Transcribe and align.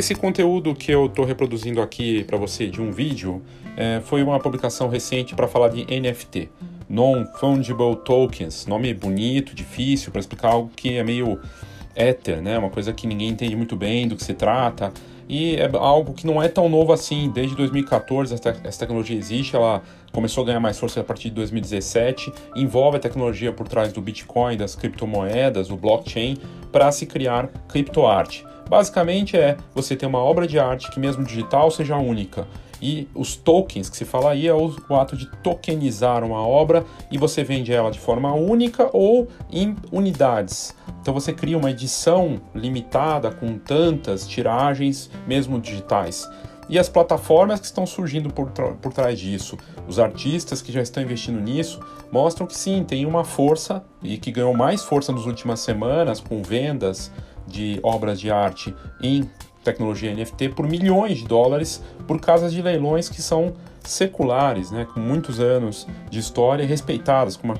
Esse 0.00 0.14
conteúdo 0.14 0.74
que 0.74 0.90
eu 0.90 1.04
estou 1.04 1.26
reproduzindo 1.26 1.82
aqui 1.82 2.24
para 2.24 2.38
você 2.38 2.66
de 2.68 2.80
um 2.80 2.90
vídeo 2.90 3.42
é, 3.76 4.00
foi 4.02 4.22
uma 4.22 4.40
publicação 4.40 4.88
recente 4.88 5.34
para 5.34 5.46
falar 5.46 5.68
de 5.68 5.84
NFT, 5.84 6.48
Non-Fungible 6.88 7.96
Tokens, 7.96 8.64
nome 8.64 8.94
bonito, 8.94 9.54
difícil 9.54 10.10
para 10.10 10.18
explicar 10.18 10.52
algo 10.52 10.70
que 10.74 10.96
é 10.96 11.04
meio 11.04 11.38
éter, 11.94 12.40
né? 12.40 12.56
Uma 12.56 12.70
coisa 12.70 12.94
que 12.94 13.06
ninguém 13.06 13.28
entende 13.28 13.54
muito 13.54 13.76
bem 13.76 14.08
do 14.08 14.16
que 14.16 14.24
se 14.24 14.32
trata. 14.32 14.90
E 15.30 15.54
é 15.54 15.70
algo 15.74 16.12
que 16.12 16.26
não 16.26 16.42
é 16.42 16.48
tão 16.48 16.68
novo 16.68 16.92
assim. 16.92 17.30
Desde 17.30 17.54
2014 17.54 18.34
essa 18.34 18.80
tecnologia 18.80 19.16
existe, 19.16 19.54
ela 19.54 19.80
começou 20.10 20.42
a 20.42 20.46
ganhar 20.48 20.58
mais 20.58 20.76
força 20.76 21.00
a 21.00 21.04
partir 21.04 21.28
de 21.28 21.36
2017. 21.36 22.32
Envolve 22.56 22.96
a 22.96 23.00
tecnologia 23.00 23.52
por 23.52 23.68
trás 23.68 23.92
do 23.92 24.00
Bitcoin, 24.00 24.56
das 24.56 24.74
criptomoedas, 24.74 25.70
o 25.70 25.76
blockchain, 25.76 26.36
para 26.72 26.90
se 26.90 27.06
criar 27.06 27.46
criptoarte. 27.68 28.44
Basicamente 28.68 29.36
é 29.36 29.56
você 29.72 29.94
ter 29.94 30.06
uma 30.06 30.18
obra 30.18 30.48
de 30.48 30.58
arte 30.58 30.90
que, 30.90 30.98
mesmo 30.98 31.22
digital, 31.22 31.70
seja 31.70 31.96
única. 31.96 32.44
E 32.80 33.08
os 33.14 33.36
tokens 33.36 33.90
que 33.90 33.96
se 33.96 34.04
fala 34.04 34.30
aí 34.30 34.48
é 34.48 34.54
o, 34.54 34.74
o, 34.88 34.94
ato 34.94 35.16
de 35.16 35.26
tokenizar 35.42 36.24
uma 36.24 36.46
obra 36.46 36.84
e 37.10 37.18
você 37.18 37.44
vende 37.44 37.72
ela 37.72 37.90
de 37.90 37.98
forma 37.98 38.32
única 38.32 38.88
ou 38.92 39.28
em 39.50 39.76
unidades. 39.92 40.74
Então 41.00 41.12
você 41.12 41.32
cria 41.32 41.58
uma 41.58 41.70
edição 41.70 42.40
limitada 42.54 43.30
com 43.30 43.58
tantas 43.58 44.26
tiragens, 44.26 45.10
mesmo 45.26 45.60
digitais. 45.60 46.26
E 46.70 46.78
as 46.78 46.88
plataformas 46.88 47.58
que 47.58 47.66
estão 47.66 47.84
surgindo 47.84 48.32
por, 48.32 48.50
por 48.50 48.92
trás 48.92 49.18
disso, 49.18 49.58
os 49.88 49.98
artistas 49.98 50.62
que 50.62 50.70
já 50.70 50.80
estão 50.80 51.02
investindo 51.02 51.40
nisso, 51.40 51.80
mostram 52.12 52.46
que 52.46 52.56
sim, 52.56 52.84
tem 52.84 53.04
uma 53.04 53.24
força 53.24 53.84
e 54.00 54.16
que 54.16 54.30
ganhou 54.30 54.56
mais 54.56 54.84
força 54.84 55.10
nas 55.10 55.26
últimas 55.26 55.58
semanas 55.58 56.20
com 56.20 56.42
vendas 56.44 57.10
de 57.44 57.80
obras 57.82 58.20
de 58.20 58.30
arte 58.30 58.72
em 59.02 59.28
tecnologia 59.62 60.14
NFT 60.14 60.50
por 60.50 60.68
milhões 60.68 61.18
de 61.18 61.26
dólares 61.26 61.82
por 62.06 62.20
causa 62.20 62.48
de 62.48 62.60
leilões 62.62 63.08
que 63.08 63.20
são 63.20 63.54
seculares, 63.82 64.70
né, 64.70 64.86
com 64.92 65.00
muitos 65.00 65.40
anos 65.40 65.86
de 66.10 66.18
história 66.18 66.66
respeitadas, 66.66 67.36
como 67.36 67.52
a 67.52 67.56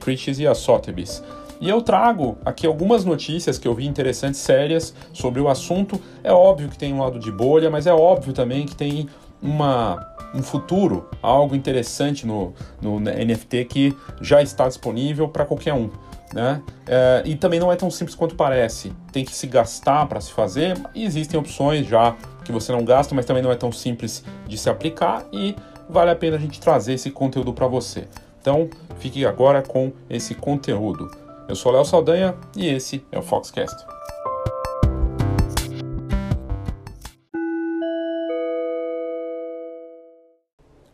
Christie's 0.00 0.38
e 0.38 0.46
a 0.46 0.54
Sotheby's. 0.54 1.22
E 1.60 1.68
eu 1.68 1.80
trago 1.80 2.36
aqui 2.44 2.66
algumas 2.66 3.04
notícias 3.04 3.56
que 3.56 3.68
eu 3.68 3.74
vi 3.74 3.86
interessantes, 3.86 4.40
sérias 4.40 4.92
sobre 5.12 5.40
o 5.40 5.48
assunto. 5.48 6.00
É 6.24 6.32
óbvio 6.32 6.68
que 6.68 6.76
tem 6.76 6.92
um 6.92 7.00
lado 7.00 7.20
de 7.20 7.30
bolha, 7.30 7.70
mas 7.70 7.86
é 7.86 7.94
óbvio 7.94 8.32
também 8.32 8.66
que 8.66 8.74
tem 8.74 9.08
uma, 9.40 10.04
um 10.34 10.42
futuro, 10.42 11.08
algo 11.22 11.54
interessante 11.54 12.26
no, 12.26 12.52
no 12.80 12.98
NFT 12.98 13.66
que 13.66 13.96
já 14.20 14.42
está 14.42 14.66
disponível 14.66 15.28
para 15.28 15.44
qualquer 15.44 15.74
um. 15.74 15.88
Né? 16.32 16.62
É, 16.86 17.22
e 17.26 17.36
também 17.36 17.60
não 17.60 17.70
é 17.70 17.76
tão 17.76 17.90
simples 17.90 18.14
quanto 18.14 18.34
parece. 18.34 18.92
Tem 19.12 19.24
que 19.24 19.34
se 19.34 19.46
gastar 19.46 20.06
para 20.06 20.20
se 20.20 20.32
fazer. 20.32 20.78
E 20.94 21.04
existem 21.04 21.38
opções 21.38 21.86
já 21.86 22.16
que 22.44 22.50
você 22.50 22.72
não 22.72 22.84
gasta, 22.84 23.14
mas 23.14 23.26
também 23.26 23.42
não 23.42 23.52
é 23.52 23.56
tão 23.56 23.70
simples 23.70 24.24
de 24.46 24.56
se 24.56 24.68
aplicar 24.68 25.24
e 25.32 25.54
vale 25.88 26.10
a 26.10 26.16
pena 26.16 26.36
a 26.36 26.40
gente 26.40 26.60
trazer 26.60 26.94
esse 26.94 27.10
conteúdo 27.10 27.52
para 27.52 27.66
você. 27.66 28.08
Então, 28.40 28.68
fique 28.98 29.24
agora 29.24 29.62
com 29.62 29.92
esse 30.08 30.34
conteúdo. 30.34 31.10
Eu 31.48 31.54
sou 31.54 31.70
Léo 31.70 31.84
Saldanha 31.84 32.34
e 32.56 32.66
esse 32.66 33.04
é 33.12 33.18
o 33.18 33.22
Foxcast. 33.22 33.86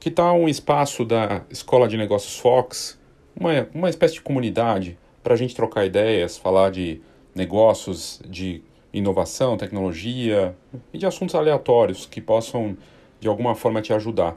Que 0.00 0.10
tal 0.10 0.38
um 0.38 0.48
espaço 0.48 1.04
da 1.04 1.42
Escola 1.50 1.88
de 1.88 1.96
Negócios 1.96 2.38
Fox, 2.38 2.98
uma, 3.38 3.68
uma 3.74 3.90
espécie 3.90 4.14
de 4.14 4.20
comunidade 4.20 4.98
para 5.22 5.34
a 5.34 5.36
gente 5.36 5.54
trocar 5.54 5.84
ideias, 5.84 6.36
falar 6.36 6.70
de 6.70 7.00
negócios, 7.34 8.20
de 8.26 8.62
inovação, 8.92 9.56
tecnologia 9.56 10.56
e 10.92 10.98
de 10.98 11.06
assuntos 11.06 11.34
aleatórios 11.34 12.06
que 12.06 12.20
possam 12.20 12.76
de 13.20 13.28
alguma 13.28 13.54
forma 13.54 13.82
te 13.82 13.92
ajudar. 13.92 14.36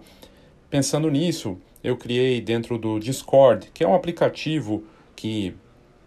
Pensando 0.69 1.09
nisso, 1.09 1.57
eu 1.83 1.97
criei 1.97 2.41
dentro 2.41 2.77
do 2.77 2.99
Discord, 2.99 3.69
que 3.73 3.83
é 3.83 3.87
um 3.87 3.95
aplicativo 3.95 4.83
que 5.15 5.53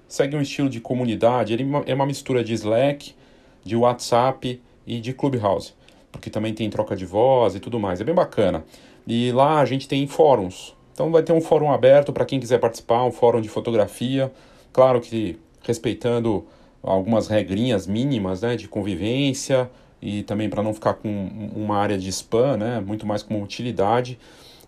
segue 0.07 0.37
um 0.37 0.41
estilo 0.41 0.69
de 0.69 0.81
comunidade, 0.81 1.53
ele 1.53 1.67
é 1.87 1.95
uma 1.95 2.07
mistura 2.07 2.45
de 2.45 2.53
Slack, 2.55 3.15
de 3.65 3.77
WhatsApp 3.77 4.61
e 4.87 5.01
de 5.01 5.13
Clubhouse, 5.13 5.75
porque 6.13 6.31
também 6.31 6.53
tem 6.53 6.69
troca 6.71 6.95
de 6.95 7.07
voz 7.07 7.55
e 7.55 7.61
tudo 7.61 7.81
mais, 7.81 8.01
é 8.01 8.05
bem 8.05 8.15
bacana. 8.15 8.65
E 9.07 9.33
lá 9.33 9.61
a 9.61 9.65
gente 9.65 9.89
tem 9.89 10.07
fóruns, 10.07 10.77
então 10.93 11.11
vai 11.11 11.23
ter 11.23 11.33
um 11.33 11.41
fórum 11.41 11.73
aberto 11.73 12.13
para 12.13 12.25
quem 12.25 12.39
quiser 12.39 12.59
participar, 12.59 13.05
um 13.05 13.13
fórum 13.13 13.41
de 13.41 13.49
fotografia, 13.49 14.33
Claro 14.75 15.01
que 15.01 15.39
respeitando 15.63 16.45
algumas 16.83 17.29
regrinhas 17.29 17.87
mínimas 17.87 18.43
né, 18.43 18.57
de 18.57 18.67
convivência 18.67 19.71
e 20.03 20.25
também 20.25 20.51
para 20.51 20.65
não 20.65 20.75
ficar 20.75 20.95
com 20.95 21.09
uma 21.55 21.79
área 21.79 21.97
de 21.97 22.09
spam, 22.09 22.57
né, 22.57 22.81
muito 22.81 23.07
mais 23.07 23.23
como 23.23 23.41
utilidade. 23.41 24.19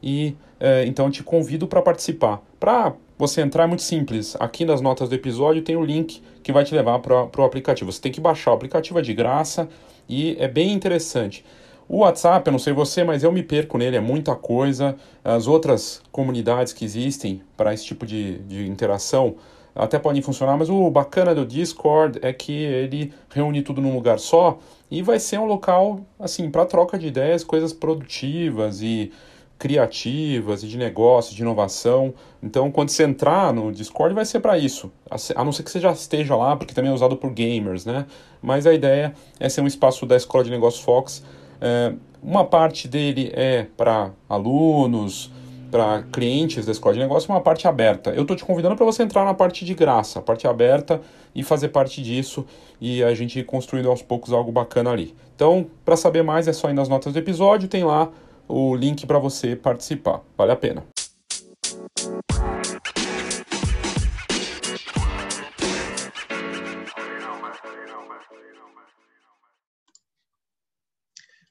E 0.01 0.37
é, 0.61 0.87
então 0.87 1.11
te 1.11 1.25
convido 1.25 1.67
para 1.67 1.83
participar. 1.83 2.41
Para 2.61 2.95
você 3.19 3.41
entrar 3.41 3.65
é 3.65 3.67
muito 3.67 3.83
simples. 3.83 4.37
Aqui 4.39 4.65
nas 4.65 4.81
notas 4.81 5.09
do 5.09 5.15
episódio 5.17 5.61
tem 5.61 5.77
o 5.77 5.85
link 5.85 6.23
que 6.41 6.53
vai 6.53 6.63
te 6.63 6.73
levar 6.73 7.01
para 7.01 7.41
o 7.41 7.45
aplicativo. 7.45 7.91
Você 7.91 8.01
tem 8.01 8.13
que 8.13 8.21
baixar 8.21 8.53
o 8.53 8.55
aplicativo, 8.55 9.01
é 9.01 9.03
de 9.03 9.13
graça 9.13 9.69
e 10.09 10.37
é 10.39 10.47
bem 10.47 10.73
interessante. 10.73 11.45
O 11.89 11.99
WhatsApp, 11.99 12.47
eu 12.47 12.53
não 12.53 12.61
sei 12.61 12.73
você, 12.73 13.03
mas 13.03 13.25
eu 13.25 13.33
me 13.33 13.43
perco 13.43 13.77
nele, 13.77 13.97
é 13.97 14.01
muita 14.01 14.37
coisa. 14.37 14.95
As 15.25 15.49
outras 15.49 16.01
comunidades 16.13 16.73
que 16.73 16.85
existem 16.85 17.43
para 17.57 17.75
esse 17.75 17.85
tipo 17.85 18.07
de, 18.07 18.39
de 18.39 18.69
interação 18.69 19.35
até 19.77 19.99
podem 19.99 20.23
funcionar, 20.23 20.57
mas 20.57 20.71
o 20.71 20.91
bacana 20.91 21.35
do 21.35 21.45
Discord 21.45 22.19
é 22.23 22.33
que 22.33 22.53
ele 22.53 23.13
reúne 23.31 23.63
tudo 23.63 23.81
num 23.81 23.95
lugar 23.95 24.19
só 24.19 24.59
e 24.91 25.03
vai 25.03 25.21
ser 25.21 25.39
um 25.39 25.45
local 25.45 26.01
assim 26.19 26.51
para 26.51 26.65
troca 26.65 26.99
de 26.99 27.07
ideias, 27.07 27.45
coisas 27.45 27.73
produtivas 27.73 28.81
e 28.81 29.13
criativas 29.59 30.63
e 30.63 30.69
de 30.69 30.77
negócio, 30.77 31.35
de 31.35 31.43
inovação. 31.43 32.13
Então, 32.43 32.71
quando 32.71 32.91
você 32.91 33.05
entrar 33.05 33.53
no 33.53 33.73
Discord, 33.73 34.15
vai 34.15 34.25
ser 34.25 34.41
para 34.41 34.59
isso. 34.59 34.93
A 35.35 35.45
não 35.45 35.53
ser 35.53 35.63
que 35.63 35.71
você 35.71 35.81
já 35.81 35.93
esteja 35.93 36.37
lá, 36.37 36.57
porque 36.57 36.75
também 36.75 36.91
é 36.91 36.95
usado 36.95 37.17
por 37.17 37.31
gamers, 37.31 37.85
né? 37.85 38.07
Mas 38.43 38.67
a 38.67 38.75
ideia 38.75 39.15
é 39.41 39.49
ser 39.49 39.63
um 39.63 39.67
espaço 39.67 40.05
da 40.05 40.17
Escola 40.17 40.45
de 40.45 40.51
Negócios 40.51 40.85
Fox. 40.85 41.23
É, 41.61 41.95
uma 42.23 42.45
parte 42.45 42.87
dele 42.87 43.31
é 43.35 43.67
para 43.77 44.11
alunos, 44.29 45.31
para 45.77 46.03
clientes 46.05 46.65
da 46.65 46.73
escola 46.73 46.95
de 46.95 47.01
negócio 47.01 47.31
uma 47.31 47.43
parte 47.43 47.69
aberta. 47.69 48.09
Eu 48.11 48.23
estou 48.23 48.35
te 48.35 48.43
convidando 48.43 48.75
para 48.75 48.87
você 48.87 49.03
entrar 49.03 49.27
na 49.27 49.35
parte 49.35 49.63
de 49.63 49.75
graça, 49.75 50.23
parte 50.23 50.47
aberta 50.47 51.03
e 51.35 51.43
fazer 51.43 51.69
parte 51.69 52.03
disso 52.03 52.47
e 52.81 53.05
a 53.05 53.15
gente 53.15 53.39
ir 53.39 53.45
construindo 53.45 53.91
aos 53.91 54.01
poucos 54.01 54.33
algo 54.33 54.51
bacana 54.51 54.91
ali. 54.91 55.15
Então, 55.35 55.67
para 55.85 55.95
saber 55.95 56.23
mais 56.23 56.49
é 56.49 56.53
só 56.55 56.71
ir 56.71 56.73
nas 56.73 56.89
notas 56.89 57.13
do 57.13 57.19
episódio, 57.19 57.69
tem 57.69 57.85
lá 57.85 58.09
o 58.49 58.75
link 58.75 59.07
para 59.07 59.19
você 59.19 59.55
participar. 59.55 60.23
Vale 60.35 60.53
a 60.53 60.57
pena. 60.57 60.83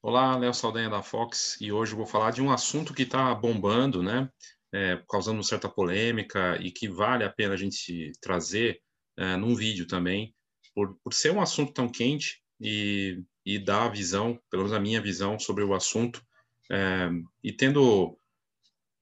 Olá, 0.07 0.38
Léo 0.38 0.53
Saldanha 0.53 0.88
da 0.88 1.01
Fox, 1.01 1.59
e 1.59 1.71
hoje 1.71 1.95
vou 1.95 2.05
falar 2.05 2.29
de 2.29 2.39
um 2.39 2.51
assunto 2.51 2.93
que 2.93 3.01
está 3.01 3.33
bombando, 3.33 4.03
né, 4.03 4.29
é, 4.71 5.01
causando 5.09 5.43
certa 5.43 5.67
polêmica 5.67 6.61
e 6.61 6.71
que 6.71 6.88
vale 6.88 7.23
a 7.23 7.29
pena 7.31 7.55
a 7.55 7.57
gente 7.57 8.11
trazer 8.21 8.79
é, 9.17 9.35
num 9.35 9.55
vídeo 9.55 9.88
também, 9.88 10.31
por, 10.75 10.95
por 11.03 11.11
ser 11.11 11.31
um 11.31 11.41
assunto 11.41 11.73
tão 11.73 11.89
quente 11.89 12.39
e, 12.61 13.23
e 13.43 13.57
dar 13.57 13.85
a 13.85 13.89
visão, 13.89 14.39
pelo 14.51 14.61
menos 14.66 14.77
a 14.77 14.79
minha 14.79 15.01
visão 15.01 15.39
sobre 15.39 15.63
o 15.63 15.73
assunto, 15.73 16.23
é, 16.72 17.09
e 17.43 17.51
tendo, 17.51 18.16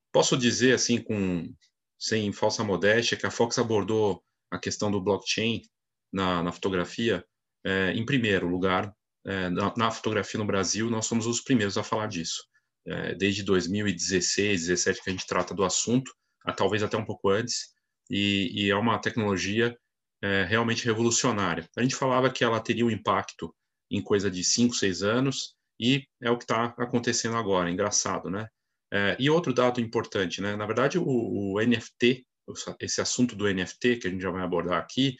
posso 0.10 0.38
dizer 0.38 0.74
assim, 0.74 1.02
com 1.02 1.54
sem 2.00 2.32
falsa 2.32 2.64
modéstia, 2.64 3.18
que 3.18 3.26
a 3.26 3.32
Fox 3.32 3.60
abordou 3.60 4.24
a 4.50 4.58
questão 4.58 4.90
do 4.90 5.02
blockchain 5.02 5.64
na, 6.14 6.42
na 6.42 6.54
fotografia 6.54 7.26
é, 7.62 7.92
em 7.92 8.06
primeiro 8.06 8.48
lugar, 8.48 8.96
é, 9.26 9.50
na, 9.50 9.74
na, 9.78 9.92
fotografia 9.92 10.40
no 10.40 10.46
Brasil, 10.46 10.90
nós 10.90 11.06
somos 11.06 11.26
os 11.26 11.42
primeiros 11.42 11.78
a 11.78 11.84
falar 11.84 12.08
disso. 12.08 12.44
É, 12.86 13.16
desde 13.16 13.44
2016, 13.44 14.68
2017 14.68 15.04
que 15.04 15.10
a 15.10 15.14
gente 15.14 15.28
trata 15.28 15.54
do 15.54 15.64
assunto, 15.64 16.12
talvez 16.58 16.84
até 16.84 16.98
um 16.98 17.06
pouco 17.06 17.30
antes, 17.30 17.74
e, 18.10 18.52
e 18.54 18.70
é 18.70 18.76
uma 18.76 19.00
tecnologia 19.00 19.78
é, 20.22 20.44
realmente 20.44 20.86
revolucionária. 20.86 21.68
A 21.78 21.82
gente 21.82 21.96
falava 21.96 22.30
que 22.30 22.44
ela 22.44 22.60
teria 22.60 22.86
um 22.86 22.92
impacto 22.92 23.54
em 23.90 24.02
coisa 24.02 24.30
de 24.30 24.44
5, 24.44 24.74
6 24.76 25.04
anos, 25.04 25.56
e 25.80 26.06
é 26.22 26.30
o 26.30 26.38
que 26.38 26.44
está 26.44 26.66
acontecendo 26.78 27.38
agora, 27.38 27.70
engraçado, 27.70 28.30
né? 28.30 28.48
É, 28.92 29.18
e 29.20 29.30
outro 29.30 29.54
dado 29.54 29.82
importante, 29.82 30.42
né? 30.42 30.56
Na 30.56 30.66
verdade, 30.66 30.98
o, 31.00 31.04
o 31.04 31.60
NFT, 31.60 32.26
esse 32.80 33.02
assunto 33.02 33.36
do 33.36 33.52
NFT 33.52 33.98
que 33.98 34.08
a 34.08 34.12
gente 34.12 34.22
já 34.22 34.30
vai 34.30 34.44
abordar 34.44 34.80
aqui, 34.80 35.16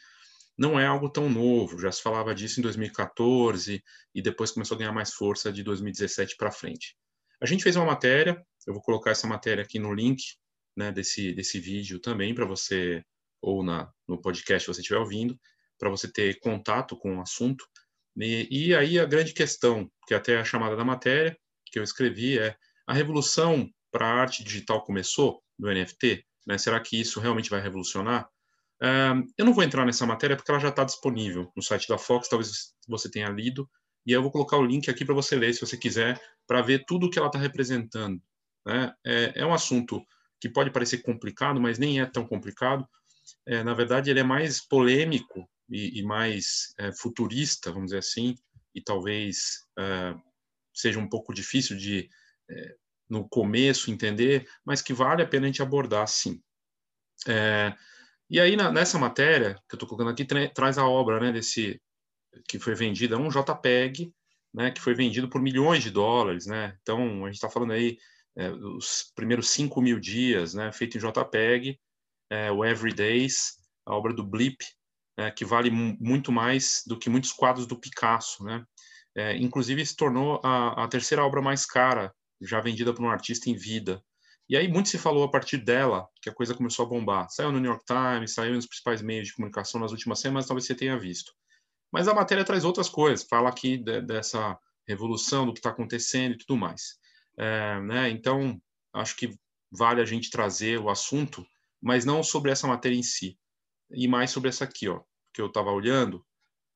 não 0.56 0.78
é 0.78 0.86
algo 0.86 1.08
tão 1.08 1.28
novo, 1.28 1.78
já 1.78 1.90
se 1.90 2.00
falava 2.00 2.34
disso 2.34 2.60
em 2.60 2.62
2014 2.62 3.82
e 4.14 4.22
depois 4.22 4.52
começou 4.52 4.76
a 4.76 4.78
ganhar 4.78 4.92
mais 4.92 5.12
força 5.12 5.52
de 5.52 5.62
2017 5.62 6.36
para 6.36 6.52
frente. 6.52 6.96
A 7.40 7.46
gente 7.46 7.62
fez 7.62 7.76
uma 7.76 7.84
matéria, 7.84 8.40
eu 8.66 8.72
vou 8.72 8.82
colocar 8.82 9.10
essa 9.10 9.26
matéria 9.26 9.62
aqui 9.62 9.78
no 9.78 9.92
link 9.92 10.22
né, 10.76 10.92
desse, 10.92 11.32
desse 11.32 11.58
vídeo 11.58 12.00
também 12.00 12.34
para 12.34 12.46
você, 12.46 13.04
ou 13.42 13.62
na, 13.62 13.90
no 14.08 14.20
podcast 14.20 14.64
se 14.64 14.74
você 14.74 14.80
estiver 14.80 14.98
ouvindo, 14.98 15.38
para 15.78 15.90
você 15.90 16.10
ter 16.10 16.38
contato 16.38 16.96
com 16.96 17.18
o 17.18 17.20
assunto. 17.20 17.66
E, 18.16 18.68
e 18.68 18.74
aí 18.74 18.98
a 18.98 19.04
grande 19.04 19.32
questão, 19.32 19.90
que 20.06 20.14
até 20.14 20.34
é 20.34 20.40
a 20.40 20.44
chamada 20.44 20.76
da 20.76 20.84
matéria 20.84 21.36
que 21.66 21.78
eu 21.78 21.82
escrevi, 21.82 22.38
é 22.38 22.56
a 22.86 22.94
revolução 22.94 23.68
para 23.90 24.06
a 24.06 24.14
arte 24.14 24.44
digital 24.44 24.84
começou 24.84 25.42
do 25.58 25.68
NFT? 25.68 26.24
Né? 26.46 26.58
Será 26.58 26.80
que 26.80 27.00
isso 27.00 27.20
realmente 27.20 27.50
vai 27.50 27.60
revolucionar? 27.60 28.28
Eu 29.38 29.44
não 29.44 29.54
vou 29.54 29.64
entrar 29.64 29.86
nessa 29.86 30.04
matéria 30.04 30.36
porque 30.36 30.50
ela 30.50 30.60
já 30.60 30.68
está 30.68 30.84
disponível 30.84 31.50
no 31.56 31.62
site 31.62 31.88
da 31.88 31.96
Fox, 31.96 32.28
talvez 32.28 32.74
você 32.86 33.10
tenha 33.10 33.28
lido, 33.28 33.68
e 34.06 34.12
eu 34.12 34.22
vou 34.22 34.30
colocar 34.30 34.58
o 34.58 34.64
link 34.64 34.90
aqui 34.90 35.04
para 35.04 35.14
você 35.14 35.34
ler, 35.34 35.54
se 35.54 35.60
você 35.60 35.76
quiser, 35.76 36.20
para 36.46 36.60
ver 36.60 36.84
tudo 36.86 37.06
o 37.06 37.10
que 37.10 37.18
ela 37.18 37.28
está 37.28 37.38
representando. 37.38 38.20
Né? 38.66 38.94
É, 39.04 39.32
é, 39.36 39.46
um 39.46 39.54
assunto 39.54 40.04
que 40.40 40.48
pode 40.48 40.70
parecer 40.70 40.98
complicado, 40.98 41.60
mas 41.60 41.78
nem 41.78 42.00
é 42.00 42.06
tão 42.06 42.26
complicado. 42.26 42.86
É, 43.46 43.62
na 43.62 43.72
verdade, 43.72 44.10
ele 44.10 44.20
é 44.20 44.24
mais 44.24 44.60
polêmico 44.60 45.48
e, 45.70 46.00
e 46.00 46.02
mais 46.02 46.74
é, 46.78 46.92
futurista, 46.92 47.72
vamos 47.72 47.86
dizer 47.86 47.98
assim, 47.98 48.36
e 48.74 48.82
talvez 48.82 49.64
é, 49.78 50.14
seja 50.74 50.98
um 50.98 51.08
pouco 51.08 51.32
difícil 51.32 51.76
de, 51.76 52.10
é, 52.50 52.76
no 53.08 53.26
começo, 53.26 53.90
entender, 53.90 54.46
mas 54.64 54.82
que 54.82 54.92
vale 54.92 55.22
a 55.22 55.26
pena 55.26 55.46
a 55.46 55.48
gente 55.48 55.62
abordar, 55.62 56.06
sim. 56.06 56.42
E 58.34 58.40
aí, 58.40 58.56
na, 58.56 58.68
nessa 58.72 58.98
matéria 58.98 59.54
que 59.68 59.74
eu 59.74 59.76
estou 59.76 59.88
colocando 59.88 60.10
aqui, 60.10 60.24
tra 60.24 60.48
traz 60.48 60.76
a 60.76 60.84
obra 60.84 61.20
né, 61.20 61.30
desse 61.30 61.80
que 62.48 62.58
foi 62.58 62.74
vendida, 62.74 63.16
um 63.16 63.28
JPEG, 63.28 64.12
né, 64.52 64.72
que 64.72 64.80
foi 64.80 64.92
vendido 64.92 65.28
por 65.28 65.40
milhões 65.40 65.84
de 65.84 65.90
dólares. 65.92 66.44
Né? 66.44 66.76
Então, 66.82 67.22
a 67.22 67.28
gente 67.28 67.36
está 67.36 67.48
falando 67.48 67.74
aí 67.74 67.96
é, 68.36 68.50
os 68.50 69.12
primeiros 69.14 69.50
5 69.50 69.80
mil 69.80 70.00
dias, 70.00 70.52
né, 70.52 70.72
feito 70.72 70.98
em 70.98 71.00
JPEG, 71.00 71.78
é, 72.28 72.50
o 72.50 72.64
Everydays, 72.64 73.52
a 73.86 73.94
obra 73.94 74.12
do 74.12 74.26
Blip, 74.26 74.64
é, 75.16 75.30
que 75.30 75.44
vale 75.44 75.70
muito 75.70 76.32
mais 76.32 76.82
do 76.88 76.98
que 76.98 77.08
muitos 77.08 77.30
quadros 77.30 77.68
do 77.68 77.78
Picasso. 77.78 78.42
Né? 78.42 78.64
É, 79.16 79.36
inclusive, 79.36 79.86
se 79.86 79.94
tornou 79.94 80.40
a, 80.42 80.82
a 80.82 80.88
terceira 80.88 81.24
obra 81.24 81.40
mais 81.40 81.64
cara 81.64 82.12
já 82.42 82.60
vendida 82.60 82.92
por 82.92 83.04
um 83.04 83.10
artista 83.10 83.48
em 83.48 83.54
vida. 83.54 84.02
E 84.48 84.56
aí 84.56 84.68
muito 84.68 84.88
se 84.88 84.98
falou 84.98 85.24
a 85.24 85.30
partir 85.30 85.56
dela 85.56 86.06
que 86.20 86.28
a 86.28 86.34
coisa 86.34 86.54
começou 86.54 86.84
a 86.84 86.88
bombar. 86.88 87.28
Saiu 87.30 87.50
no 87.50 87.58
New 87.58 87.70
York 87.70 87.84
Times, 87.86 88.34
saiu 88.34 88.54
nos 88.54 88.66
principais 88.66 89.00
meios 89.00 89.28
de 89.28 89.34
comunicação 89.34 89.80
nas 89.80 89.90
últimas 89.90 90.20
semanas, 90.20 90.46
talvez 90.46 90.66
você 90.66 90.74
tenha 90.74 90.98
visto. 90.98 91.32
Mas 91.90 92.08
a 92.08 92.14
matéria 92.14 92.44
traz 92.44 92.64
outras 92.64 92.88
coisas, 92.88 93.26
fala 93.26 93.48
aqui 93.48 93.78
de, 93.78 94.00
dessa 94.02 94.58
revolução, 94.86 95.46
do 95.46 95.52
que 95.52 95.60
está 95.60 95.70
acontecendo 95.70 96.34
e 96.34 96.38
tudo 96.38 96.56
mais. 96.56 96.98
É, 97.38 97.80
né? 97.80 98.10
Então, 98.10 98.60
acho 98.92 99.16
que 99.16 99.34
vale 99.70 100.00
a 100.00 100.04
gente 100.04 100.30
trazer 100.30 100.78
o 100.78 100.90
assunto, 100.90 101.44
mas 101.80 102.04
não 102.04 102.22
sobre 102.22 102.50
essa 102.50 102.66
matéria 102.66 102.96
em 102.96 103.02
si, 103.02 103.38
e 103.90 104.06
mais 104.06 104.30
sobre 104.30 104.48
essa 104.48 104.64
aqui, 104.64 104.88
ó, 104.88 105.00
que 105.32 105.40
eu 105.40 105.46
estava 105.46 105.70
olhando, 105.70 106.24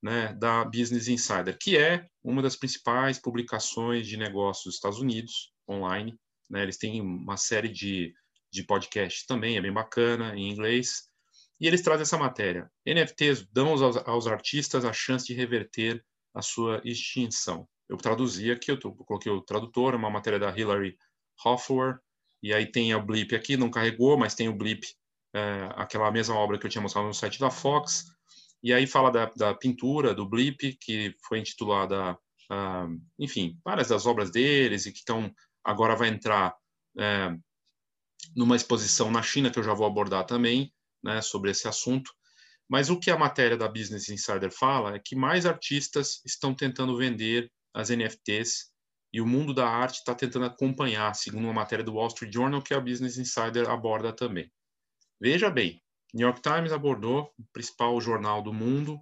né, 0.02 0.32
da 0.34 0.64
Business 0.64 1.08
Insider, 1.08 1.56
que 1.58 1.76
é 1.76 2.06
uma 2.22 2.42
das 2.42 2.56
principais 2.56 3.18
publicações 3.18 4.06
de 4.06 4.16
negócios 4.16 4.64
dos 4.64 4.74
Estados 4.74 5.00
Unidos, 5.00 5.52
online. 5.68 6.18
Né, 6.48 6.62
eles 6.62 6.76
têm 6.76 7.00
uma 7.00 7.36
série 7.36 7.68
de, 7.68 8.14
de 8.50 8.62
podcasts 8.62 9.26
também, 9.26 9.56
é 9.56 9.60
bem 9.60 9.72
bacana, 9.72 10.34
em 10.34 10.50
inglês. 10.50 11.08
E 11.60 11.66
eles 11.66 11.82
trazem 11.82 12.02
essa 12.02 12.16
matéria. 12.16 12.70
NFTs 12.86 13.46
dão 13.52 13.70
aos, 13.70 13.96
aos 13.96 14.26
artistas 14.26 14.84
a 14.84 14.92
chance 14.92 15.26
de 15.26 15.34
reverter 15.34 16.04
a 16.34 16.40
sua 16.40 16.80
extinção. 16.84 17.68
Eu 17.88 17.96
traduzi 17.96 18.50
aqui, 18.50 18.70
eu, 18.70 18.78
tô, 18.78 18.88
eu 18.88 19.04
coloquei 19.04 19.32
o 19.32 19.40
tradutor, 19.40 19.94
uma 19.94 20.10
matéria 20.10 20.38
da 20.38 20.56
Hilary 20.56 20.96
Hoffwer, 21.44 21.98
e 22.42 22.52
aí 22.52 22.70
tem 22.70 22.92
a 22.92 22.98
Blip 22.98 23.34
aqui, 23.34 23.56
não 23.56 23.70
carregou, 23.70 24.16
mas 24.16 24.34
tem 24.34 24.48
o 24.48 24.54
Blip, 24.54 24.86
é, 25.34 25.68
aquela 25.74 26.10
mesma 26.10 26.36
obra 26.36 26.58
que 26.58 26.66
eu 26.66 26.70
tinha 26.70 26.82
mostrado 26.82 27.08
no 27.08 27.14
site 27.14 27.40
da 27.40 27.50
Fox, 27.50 28.06
e 28.62 28.72
aí 28.72 28.86
fala 28.86 29.10
da, 29.10 29.26
da 29.36 29.54
pintura, 29.54 30.14
do 30.14 30.28
Blip, 30.28 30.76
que 30.80 31.14
foi 31.26 31.38
intitulada, 31.38 32.12
uh, 32.50 33.00
enfim, 33.18 33.58
várias 33.64 33.88
das 33.88 34.04
obras 34.04 34.30
deles 34.30 34.86
e 34.86 34.92
que 34.92 34.98
estão 34.98 35.32
agora 35.68 35.94
vai 35.94 36.08
entrar 36.08 36.56
é, 36.98 37.36
numa 38.34 38.56
exposição 38.56 39.10
na 39.10 39.22
China 39.22 39.50
que 39.50 39.58
eu 39.58 39.62
já 39.62 39.74
vou 39.74 39.86
abordar 39.86 40.24
também, 40.24 40.72
né, 41.04 41.20
sobre 41.20 41.50
esse 41.50 41.68
assunto. 41.68 42.10
Mas 42.66 42.88
o 42.88 42.98
que 42.98 43.10
a 43.10 43.18
matéria 43.18 43.56
da 43.56 43.68
Business 43.68 44.08
Insider 44.08 44.50
fala 44.50 44.96
é 44.96 44.98
que 44.98 45.14
mais 45.14 45.44
artistas 45.44 46.22
estão 46.24 46.54
tentando 46.54 46.96
vender 46.96 47.52
as 47.74 47.90
NFTs 47.90 48.72
e 49.12 49.20
o 49.20 49.26
mundo 49.26 49.52
da 49.52 49.68
arte 49.68 49.96
está 49.96 50.14
tentando 50.14 50.46
acompanhar, 50.46 51.14
segundo 51.14 51.44
uma 51.44 51.52
matéria 51.52 51.84
do 51.84 51.94
Wall 51.94 52.08
Street 52.08 52.32
Journal 52.32 52.62
que 52.62 52.72
a 52.72 52.80
Business 52.80 53.18
Insider 53.18 53.68
aborda 53.68 54.12
também. 54.12 54.50
Veja 55.20 55.50
bem, 55.50 55.82
New 56.14 56.26
York 56.26 56.40
Times 56.40 56.72
abordou, 56.72 57.30
o 57.38 57.44
principal 57.52 58.00
jornal 58.00 58.42
do 58.42 58.54
mundo, 58.54 58.98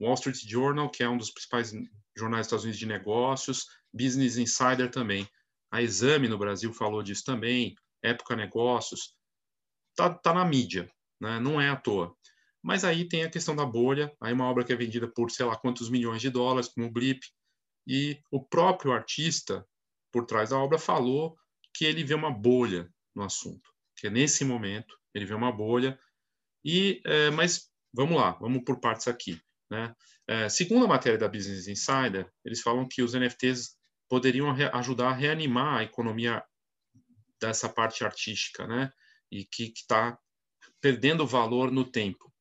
Wall 0.00 0.14
Street 0.14 0.38
Journal, 0.44 0.90
que 0.90 1.04
é 1.04 1.08
um 1.08 1.16
dos 1.16 1.30
principais 1.30 1.72
jornais 2.16 2.40
dos 2.40 2.46
Estados 2.46 2.64
Unidos 2.64 2.78
de 2.78 2.86
negócios, 2.86 3.66
Business 3.92 4.36
Insider 4.36 4.90
também. 4.90 5.28
A 5.70 5.82
Exame 5.82 6.28
no 6.28 6.38
Brasil 6.38 6.72
falou 6.72 7.02
disso 7.02 7.24
também, 7.24 7.74
Época 8.02 8.36
Negócios. 8.36 9.14
Tá, 9.94 10.10
tá 10.10 10.32
na 10.34 10.44
mídia, 10.44 10.90
né? 11.20 11.40
não 11.40 11.60
é 11.60 11.68
à 11.68 11.76
toa. 11.76 12.14
Mas 12.62 12.84
aí 12.84 13.08
tem 13.08 13.22
a 13.22 13.30
questão 13.30 13.54
da 13.54 13.64
bolha, 13.64 14.14
aí 14.20 14.32
uma 14.32 14.46
obra 14.46 14.64
que 14.64 14.72
é 14.72 14.76
vendida 14.76 15.08
por 15.08 15.30
sei 15.30 15.46
lá 15.46 15.56
quantos 15.56 15.88
milhões 15.88 16.20
de 16.20 16.30
dólares, 16.30 16.68
como 16.68 16.86
o 16.86 16.90
Blip, 16.90 17.20
e 17.86 18.20
o 18.30 18.42
próprio 18.42 18.92
artista 18.92 19.66
por 20.12 20.26
trás 20.26 20.50
da 20.50 20.58
obra 20.58 20.78
falou 20.78 21.36
que 21.72 21.84
ele 21.84 22.02
vê 22.02 22.14
uma 22.14 22.30
bolha 22.30 22.92
no 23.14 23.22
assunto, 23.22 23.70
que 23.96 24.10
nesse 24.10 24.44
momento 24.44 24.98
ele 25.14 25.24
vê 25.24 25.34
uma 25.34 25.52
bolha 25.52 25.98
e, 26.64 27.00
é, 27.04 27.30
mas 27.30 27.70
vamos 27.92 28.16
lá, 28.16 28.32
vamos 28.32 28.64
por 28.64 28.80
partes 28.80 29.06
aqui. 29.06 29.40
Né? 29.70 29.94
É, 30.26 30.48
segundo 30.48 30.84
a 30.84 30.88
matéria 30.88 31.18
da 31.18 31.28
Business 31.28 31.68
Insider, 31.68 32.30
eles 32.44 32.60
falam 32.60 32.86
que 32.88 33.02
os 33.02 33.14
NFTs 33.14 33.76
poderiam 34.08 34.50
ajudar 34.72 35.08
a 35.08 35.14
reanimar 35.14 35.78
a 35.78 35.82
economia 35.82 36.42
dessa 37.40 37.68
parte 37.68 38.04
artística, 38.04 38.66
né? 38.66 38.92
E 39.30 39.44
que 39.44 39.72
está 39.74 40.18
perdendo 40.80 41.26
valor 41.26 41.70
no 41.70 41.84
tempo. 41.84 42.32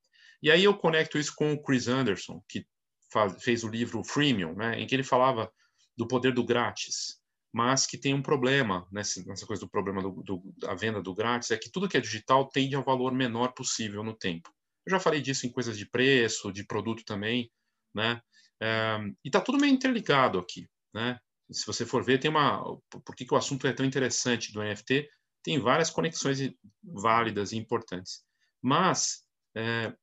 E 0.41 0.51
aí 0.51 0.63
eu 0.63 0.77
conecto 0.77 1.17
isso 1.17 1.33
com 1.35 1.53
o 1.53 1.61
Chris 1.61 1.87
Anderson, 1.87 2.43
que 2.47 2.65
faz, 3.11 3.43
fez 3.43 3.63
o 3.63 3.69
livro 3.69 4.03
Freemium, 4.03 4.53
né? 4.53 4.79
Em 4.79 4.85
que 4.85 4.93
ele 4.93 5.03
falava 5.03 5.51
do 5.97 6.07
poder 6.07 6.33
do 6.33 6.43
grátis, 6.43 7.19
mas 7.53 7.85
que 7.85 7.97
tem 7.97 8.13
um 8.13 8.21
problema 8.21 8.87
nessa, 8.91 9.23
nessa 9.25 9.45
coisa 9.45 9.61
do 9.61 9.69
problema 9.69 10.01
do, 10.01 10.11
do, 10.23 10.43
da 10.57 10.75
venda 10.75 11.01
do 11.01 11.15
grátis, 11.15 11.51
é 11.51 11.57
que 11.57 11.71
tudo 11.71 11.87
que 11.87 11.97
é 11.97 12.01
digital 12.01 12.49
tende 12.49 12.75
ao 12.75 12.83
valor 12.83 13.13
menor 13.13 13.53
possível 13.53 14.03
no 14.03 14.13
tempo. 14.13 14.53
Eu 14.85 14.91
já 14.91 14.99
falei 14.99 15.21
disso 15.21 15.47
em 15.47 15.51
coisas 15.51 15.77
de 15.77 15.85
preço, 15.85 16.51
de 16.51 16.65
produto 16.65 17.03
também, 17.05 17.49
né? 17.93 18.21
É, 18.61 18.97
e 19.23 19.29
está 19.29 19.41
tudo 19.41 19.57
meio 19.57 19.73
interligado 19.73 20.37
aqui, 20.37 20.67
né? 20.93 21.19
Se 21.51 21.65
você 21.65 21.85
for 21.85 22.03
ver, 22.03 22.19
tem 22.19 22.29
uma. 22.29 22.63
Por 22.89 23.15
que, 23.15 23.25
que 23.25 23.33
o 23.33 23.37
assunto 23.37 23.67
é 23.67 23.73
tão 23.73 23.85
interessante 23.85 24.51
do 24.51 24.63
NFT? 24.63 25.07
Tem 25.43 25.59
várias 25.59 25.89
conexões 25.89 26.39
válidas 26.83 27.51
e 27.51 27.57
importantes. 27.57 28.23
Mas 28.61 29.23
é, 29.55 29.93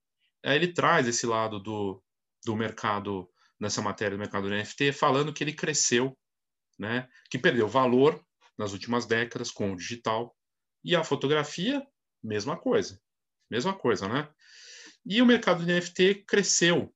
ele 0.45 0.73
traz 0.73 1.09
esse 1.09 1.27
lado 1.27 1.59
do, 1.59 2.03
do 2.45 2.55
mercado, 2.55 3.29
nessa 3.59 3.83
matéria 3.83 4.17
do 4.17 4.21
mercado 4.21 4.49
do 4.49 4.55
NFT, 4.55 4.93
falando 4.93 5.33
que 5.33 5.43
ele 5.43 5.53
cresceu 5.53 6.17
né, 6.79 7.09
que 7.31 7.39
perdeu 7.39 7.69
valor 7.69 8.21
nas 8.59 8.73
últimas 8.73 9.07
décadas 9.07 9.51
com 9.51 9.73
o 9.73 9.77
digital. 9.77 10.37
E 10.85 10.97
a 10.97 11.05
fotografia, 11.05 11.87
mesma 12.23 12.57
coisa. 12.57 13.01
Mesma 13.51 13.73
coisa, 13.73 14.09
né? 14.09 14.29
E 15.05 15.23
o 15.23 15.27
mercado 15.27 15.65
de 15.65 15.73
NFT 15.73 16.25
cresceu. 16.27 16.93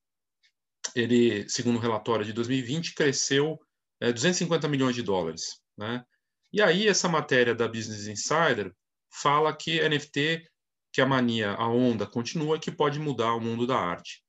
Ele, 0.94 1.48
segundo 1.48 1.76
o 1.76 1.80
relatório 1.80 2.24
de 2.24 2.32
2020, 2.32 2.94
cresceu 2.94 3.60
é, 4.00 4.12
250 4.12 4.68
milhões 4.68 4.94
de 4.94 5.02
dólares, 5.02 5.60
né? 5.76 6.04
E 6.52 6.62
aí 6.62 6.88
essa 6.88 7.08
matéria 7.08 7.54
da 7.54 7.68
Business 7.68 8.06
Insider 8.06 8.72
fala 9.10 9.54
que 9.54 9.80
NFT, 9.86 10.46
que 10.92 11.00
a 11.00 11.06
mania, 11.06 11.52
a 11.52 11.68
onda 11.68 12.06
continua, 12.06 12.58
que 12.58 12.70
pode 12.70 12.98
mudar 12.98 13.34
o 13.34 13.40
mundo 13.40 13.66
da 13.66 13.76
arte. 13.76 14.22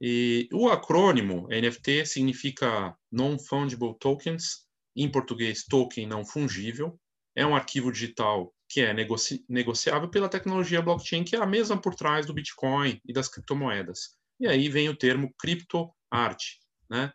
E 0.00 0.48
o 0.52 0.68
acrônimo 0.68 1.46
NFT 1.48 2.04
significa 2.04 2.96
Non-Fungible 3.10 3.96
Tokens, 3.98 4.66
em 4.96 5.10
português, 5.10 5.64
token 5.64 6.06
não 6.06 6.24
fungível, 6.24 6.98
é 7.34 7.46
um 7.46 7.54
arquivo 7.54 7.90
digital 7.90 8.52
que 8.68 8.80
é 8.80 8.92
negoci 8.92 9.44
negociável 9.48 10.08
pela 10.08 10.28
tecnologia 10.28 10.82
blockchain, 10.82 11.24
que 11.24 11.36
é 11.36 11.38
a 11.38 11.46
mesma 11.46 11.80
por 11.80 11.94
trás 11.94 12.26
do 12.26 12.34
Bitcoin 12.34 13.00
e 13.04 13.12
das 13.12 13.28
criptomoedas. 13.28 14.16
E 14.40 14.48
aí 14.48 14.68
vem 14.68 14.88
o 14.88 14.96
termo 14.96 15.32
criptoarte. 15.38 16.58
Né? 16.90 17.12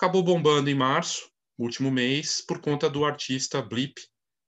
Acabou 0.00 0.22
bombando 0.22 0.70
em 0.70 0.76
março, 0.76 1.28
último 1.58 1.90
mês, 1.90 2.40
por 2.40 2.60
conta 2.60 2.88
do 2.88 3.04
artista 3.04 3.60
Blip, 3.60 4.00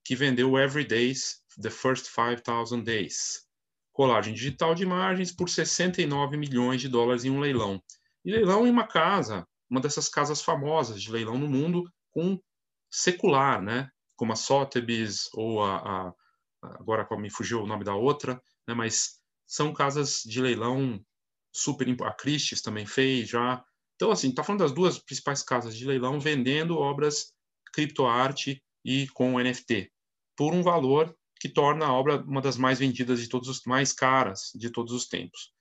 que 0.04 0.14
vendeu 0.14 0.56
Every 0.56 0.86
Days, 0.86 1.42
The 1.60 1.70
First 1.70 2.06
5,000 2.06 2.84
Days. 2.84 3.48
Colagem 3.92 4.32
digital 4.32 4.76
de 4.76 4.84
imagens 4.84 5.32
por 5.32 5.48
69 5.48 6.36
milhões 6.36 6.80
de 6.80 6.88
dólares 6.88 7.24
em 7.24 7.30
um 7.30 7.40
leilão. 7.40 7.82
E 8.24 8.30
leilão 8.30 8.64
em 8.64 8.70
uma 8.70 8.86
casa, 8.86 9.44
uma 9.68 9.80
dessas 9.80 10.08
casas 10.08 10.40
famosas 10.40 11.02
de 11.02 11.10
leilão 11.10 11.36
no 11.36 11.48
mundo, 11.48 11.82
com 12.12 12.40
secular, 12.88 13.60
né? 13.60 13.90
Como 14.14 14.32
a 14.32 14.36
Sotheby's 14.36 15.28
ou 15.34 15.64
a, 15.64 15.78
a 15.78 16.14
agora 16.62 17.04
me 17.18 17.28
fugiu 17.28 17.64
o 17.64 17.66
nome 17.66 17.82
da 17.82 17.96
outra, 17.96 18.40
né? 18.68 18.74
Mas 18.74 19.18
são 19.48 19.74
casas 19.74 20.22
de 20.24 20.40
leilão 20.40 21.04
super 21.52 21.88
a 22.04 22.12
Christie's 22.12 22.62
também 22.62 22.86
fez 22.86 23.28
já 23.28 23.64
Então, 24.00 24.10
assim, 24.10 24.30
está 24.30 24.42
falando 24.42 24.62
das 24.62 24.72
duas 24.72 24.98
principais 24.98 25.42
casas 25.42 25.76
de 25.76 25.84
leilão 25.84 26.18
vendendo 26.18 26.78
obras 26.78 27.34
criptoarte 27.70 28.64
e 28.82 29.06
com 29.08 29.38
NFT, 29.38 29.92
por 30.34 30.54
um 30.54 30.62
valor 30.62 31.14
que 31.38 31.50
torna 31.50 31.84
a 31.84 31.92
obra 31.92 32.16
uma 32.22 32.40
das 32.40 32.56
mais 32.56 32.78
vendidas 32.78 33.20
de 33.20 33.28
todos 33.28 33.46
os 33.46 33.60
mais 33.66 33.92
caras 33.92 34.52
de 34.54 34.70
todos 34.70 34.94
os 34.94 35.06
tempos. 35.06 35.52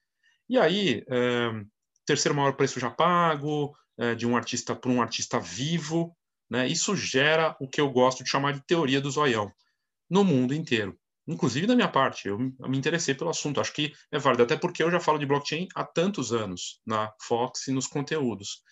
E 0.48 0.56
aí, 0.56 1.04
é, 1.06 1.50
terceiro 2.06 2.34
maior 2.34 2.54
preço 2.56 2.80
já 2.80 2.90
pago 2.90 3.76
é, 3.98 4.14
de 4.14 4.26
um 4.26 4.34
artista 4.34 4.74
para 4.74 4.90
um 4.90 5.02
artista 5.02 5.38
vivo, 5.38 6.16
né? 6.48 6.66
Isso 6.66 6.96
gera 6.96 7.54
o 7.60 7.68
que 7.68 7.78
eu 7.78 7.90
gosto 7.90 8.24
de 8.24 8.30
chamar 8.30 8.54
de 8.54 8.64
teoria 8.66 9.02
do 9.02 9.10
zoião 9.10 9.52
no 10.08 10.24
mundo 10.24 10.54
inteiro. 10.54 10.98
Inclusive 11.26 11.66
da 11.66 11.76
minha 11.76 11.88
parte, 11.88 12.28
eu 12.28 12.38
me 12.38 12.78
interessei 12.78 13.14
pelo 13.14 13.30
assunto. 13.30 13.60
Acho 13.60 13.72
que 13.72 13.92
é 14.10 14.18
válido, 14.18 14.42
até 14.42 14.56
porque 14.56 14.82
eu 14.82 14.90
já 14.90 14.98
falo 14.98 15.18
de 15.18 15.26
blockchain 15.26 15.68
há 15.74 15.84
tantos 15.84 16.32
anos 16.32 16.80
na 16.84 17.12
Fox 17.22 17.68
e 17.68 17.72
nos 17.72 17.86
conteúdos. 17.86 18.62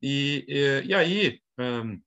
E, 0.00 0.44
e, 0.48 0.88
e 0.88 0.94
aí, 0.94 1.40
um, 1.58 2.00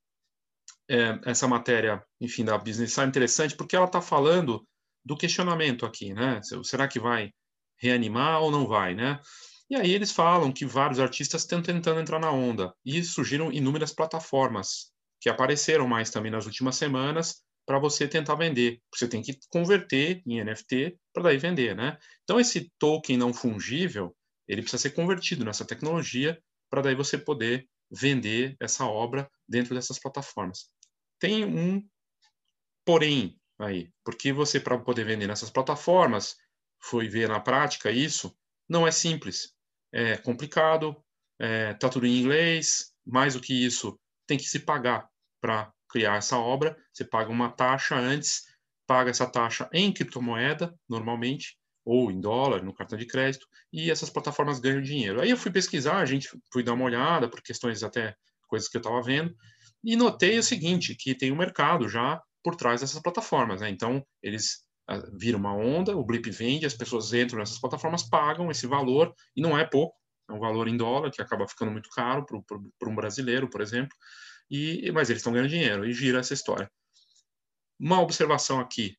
é, 0.89 1.19
essa 1.25 1.47
matéria, 1.47 2.03
enfim, 2.19 2.45
da 2.45 2.57
Business 2.57 2.97
é 2.97 3.03
interessante 3.03 3.55
porque 3.55 3.75
ela 3.75 3.85
está 3.85 4.01
falando 4.01 4.67
do 5.03 5.17
questionamento 5.17 5.85
aqui, 5.85 6.13
né? 6.13 6.41
Será 6.63 6.87
que 6.87 6.99
vai 6.99 7.31
reanimar 7.77 8.41
ou 8.41 8.51
não 8.51 8.67
vai, 8.67 8.93
né? 8.95 9.19
E 9.69 9.75
aí 9.75 9.91
eles 9.91 10.11
falam 10.11 10.51
que 10.51 10.65
vários 10.65 10.99
artistas 10.99 11.41
estão 11.41 11.61
tentando 11.61 11.99
entrar 11.99 12.19
na 12.19 12.31
onda 12.31 12.73
e 12.85 13.03
surgiram 13.03 13.51
inúmeras 13.51 13.93
plataformas 13.93 14.91
que 15.19 15.29
apareceram 15.29 15.87
mais 15.87 16.11
também 16.11 16.31
nas 16.31 16.45
últimas 16.45 16.75
semanas 16.75 17.43
para 17.65 17.79
você 17.79 18.07
tentar 18.07 18.35
vender. 18.35 18.81
Você 18.93 19.07
tem 19.07 19.21
que 19.21 19.37
converter 19.49 20.21
em 20.25 20.43
NFT 20.43 20.97
para 21.13 21.23
daí 21.23 21.37
vender, 21.37 21.75
né? 21.75 21.97
Então 22.23 22.39
esse 22.39 22.71
token 22.77 23.17
não 23.17 23.33
fungível, 23.33 24.15
ele 24.47 24.61
precisa 24.61 24.81
ser 24.81 24.91
convertido 24.91 25.43
nessa 25.43 25.65
tecnologia 25.65 26.39
para 26.69 26.81
daí 26.81 26.95
você 26.95 27.17
poder 27.17 27.67
vender 27.89 28.55
essa 28.59 28.85
obra 28.85 29.29
dentro 29.47 29.73
dessas 29.73 29.99
plataformas. 29.99 30.69
Tem 31.19 31.45
um 31.45 31.83
porém 32.85 33.39
aí, 33.59 33.89
porque 34.03 34.31
você 34.31 34.59
para 34.59 34.77
poder 34.77 35.05
vender 35.05 35.27
nessas 35.27 35.49
plataformas, 35.49 36.35
foi 36.81 37.07
ver 37.07 37.27
na 37.27 37.39
prática 37.39 37.91
isso, 37.91 38.35
não 38.69 38.85
é 38.85 38.91
simples. 38.91 39.53
É 39.91 40.17
complicado, 40.17 40.95
é, 41.39 41.73
tá 41.73 41.89
tudo 41.89 42.05
em 42.05 42.19
inglês, 42.19 42.93
mais 43.05 43.33
do 43.33 43.41
que 43.41 43.53
isso, 43.53 43.99
tem 44.27 44.37
que 44.37 44.45
se 44.45 44.59
pagar 44.59 45.09
para 45.41 45.73
criar 45.95 46.17
essa 46.17 46.37
obra, 46.37 46.75
você 46.91 47.05
paga 47.05 47.31
uma 47.31 47.49
taxa 47.49 47.95
antes, 47.95 48.43
paga 48.85 49.11
essa 49.11 49.25
taxa 49.25 49.69
em 49.71 49.93
criptomoeda, 49.93 50.77
normalmente, 50.89 51.57
ou 51.85 52.11
em 52.11 52.19
dólar, 52.19 52.61
no 52.61 52.73
cartão 52.73 52.99
de 52.99 53.05
crédito, 53.07 53.47
e 53.71 53.89
essas 53.89 54.09
plataformas 54.09 54.59
ganham 54.59 54.81
dinheiro. 54.81 55.21
Aí 55.21 55.29
eu 55.29 55.37
fui 55.37 55.49
pesquisar, 55.49 55.99
a 55.99 56.05
gente 56.05 56.27
fui 56.51 56.63
dar 56.63 56.73
uma 56.73 56.83
olhada, 56.83 57.29
por 57.29 57.41
questões 57.41 57.81
até 57.81 58.13
coisas 58.45 58.67
que 58.67 58.75
eu 58.75 58.79
estava 58.79 59.01
vendo, 59.01 59.33
e 59.81 59.95
notei 59.95 60.37
o 60.37 60.43
seguinte, 60.43 60.97
que 60.99 61.15
tem 61.15 61.31
um 61.31 61.37
mercado 61.37 61.87
já 61.87 62.21
por 62.43 62.57
trás 62.57 62.81
dessas 62.81 63.01
plataformas, 63.01 63.61
né? 63.61 63.69
Então, 63.69 64.05
eles 64.21 64.65
ah, 64.89 65.01
viram 65.17 65.39
uma 65.39 65.55
onda, 65.55 65.95
o 65.95 66.03
Blip 66.03 66.29
vende, 66.29 66.65
as 66.65 66.73
pessoas 66.73 67.13
entram 67.13 67.39
nessas 67.39 67.57
plataformas, 67.57 68.03
pagam 68.03 68.51
esse 68.51 68.67
valor, 68.67 69.13
e 69.33 69.41
não 69.41 69.57
é 69.57 69.63
pouco, 69.63 69.95
é 70.29 70.33
um 70.33 70.39
valor 70.39 70.67
em 70.67 70.75
dólar, 70.75 71.09
que 71.09 71.21
acaba 71.21 71.47
ficando 71.47 71.71
muito 71.71 71.89
caro 71.91 72.25
para 72.25 72.89
um 72.89 72.95
brasileiro, 72.95 73.49
por 73.49 73.61
exemplo, 73.61 73.95
e, 74.49 74.91
mas 74.91 75.09
eles 75.09 75.19
estão 75.19 75.33
ganhando 75.33 75.49
dinheiro 75.49 75.85
e 75.85 75.93
gira 75.93 76.19
essa 76.19 76.33
história. 76.33 76.69
Uma 77.79 78.01
observação 78.01 78.59
aqui: 78.59 78.97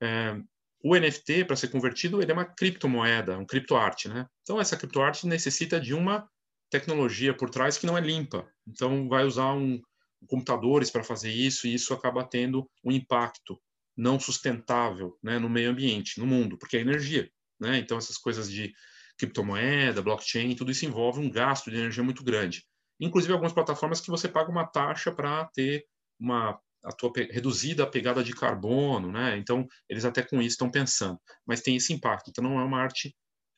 é, 0.00 0.40
o 0.82 0.96
NFT, 0.96 1.44
para 1.44 1.56
ser 1.56 1.68
convertido, 1.68 2.20
ele 2.20 2.30
é 2.30 2.34
uma 2.34 2.44
criptomoeda, 2.44 3.38
um 3.38 3.46
criptoarte, 3.46 4.08
né? 4.08 4.26
Então, 4.42 4.60
essa 4.60 4.76
criptoarte 4.76 5.26
necessita 5.26 5.80
de 5.80 5.94
uma 5.94 6.28
tecnologia 6.70 7.34
por 7.34 7.50
trás 7.50 7.78
que 7.78 7.86
não 7.86 7.96
é 7.96 8.00
limpa. 8.00 8.46
Então, 8.66 9.08
vai 9.08 9.24
usar 9.24 9.52
um, 9.52 9.80
computadores 10.26 10.90
para 10.90 11.04
fazer 11.04 11.30
isso 11.30 11.66
e 11.66 11.74
isso 11.74 11.94
acaba 11.94 12.24
tendo 12.24 12.68
um 12.84 12.92
impacto 12.92 13.60
não 13.96 14.20
sustentável 14.20 15.18
né, 15.22 15.38
no 15.38 15.48
meio 15.48 15.70
ambiente, 15.70 16.20
no 16.20 16.26
mundo, 16.26 16.56
porque 16.56 16.76
é 16.76 16.80
energia. 16.80 17.28
Né? 17.58 17.78
Então, 17.78 17.98
essas 17.98 18.16
coisas 18.16 18.50
de 18.50 18.72
criptomoeda, 19.16 20.02
blockchain, 20.02 20.54
tudo 20.54 20.70
isso 20.70 20.84
envolve 20.84 21.18
um 21.18 21.30
gasto 21.30 21.70
de 21.70 21.76
energia 21.76 22.04
muito 22.04 22.22
grande 22.22 22.64
inclusive 23.00 23.32
algumas 23.32 23.52
plataformas 23.52 24.00
que 24.00 24.10
você 24.10 24.28
paga 24.28 24.50
uma 24.50 24.66
taxa 24.66 25.12
para 25.12 25.44
ter 25.46 25.84
uma 26.18 26.58
a 26.84 26.92
tua 26.92 27.12
reduzida 27.30 27.82
a 27.82 27.86
pegada 27.86 28.22
de 28.22 28.32
carbono, 28.32 29.10
né? 29.10 29.36
Então 29.36 29.66
eles 29.88 30.04
até 30.04 30.22
com 30.22 30.40
isso 30.40 30.54
estão 30.54 30.70
pensando, 30.70 31.18
mas 31.44 31.60
tem 31.60 31.76
esse 31.76 31.92
impacto. 31.92 32.30
Então 32.30 32.42
não 32.42 32.60
é 32.60 32.64
uma 32.64 32.80
arte 32.80 33.14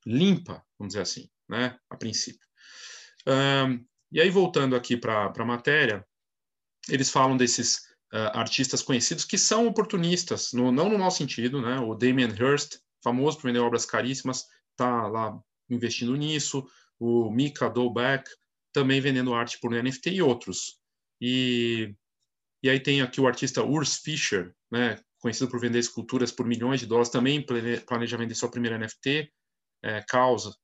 limpa, 0.07 0.65
vamos 0.79 0.95
dizer 0.95 1.03
assim, 1.03 1.29
né? 1.49 1.77
A 1.91 1.97
princípio. 1.97 2.47
Um, 3.27 3.85
e 4.11 4.21
aí 4.21 4.31
voltando 4.31 4.75
aqui 4.75 4.97
para 4.97 5.33
a 5.37 5.45
matéria, 5.45 6.05
eles 6.89 7.11
falam 7.11 7.37
desses 7.37 7.77
uh, 8.13 8.33
artistas 8.35 8.83
conhecidos 8.83 9.25
que 9.25 9.39
são 9.39 9.67
oportunistas, 9.67 10.53
no, 10.53 10.73
não 10.73 10.89
no 10.89 10.99
mau 10.99 11.11
sentido, 11.11 11.61
né? 11.61 11.79
O 11.79 11.95
Damien 11.95 12.31
Hirst, 12.31 12.79
famoso 13.03 13.37
por 13.37 13.49
vender 13.49 13.61
obras 13.61 13.85
caríssimas, 13.85 14.47
está 14.73 15.07
lá 15.07 15.39
investindo 15.69 16.17
nisso. 16.17 16.67
O 16.99 17.31
Mika 17.31 17.69
Dolbeck, 17.69 18.29
também 18.73 19.01
vendendo 19.01 19.35
arte 19.35 19.59
por 19.61 19.73
NFT 19.73 20.11
e 20.11 20.23
outros. 20.23 20.79
E, 21.21 21.95
e 22.63 22.71
aí 22.71 22.81
tem 22.81 23.03
aqui 23.03 23.21
o 23.21 23.27
artista 23.27 23.63
Urs 23.63 23.99
Fischer, 23.99 24.55
né, 24.71 24.99
conhecido 25.19 25.51
por 25.51 25.61
vender 25.61 25.79
esculturas 25.79 26.33
por 26.33 26.47
milhões 26.47 26.81
de 26.81 26.87
dólares, 26.87 27.11
também 27.11 27.45
planeja 27.87 28.17
vender 28.17 28.35
sua 28.35 28.51
primeira 28.51 28.79
NFT, 28.79 29.31
é, 29.83 30.03
causa, 30.03 30.55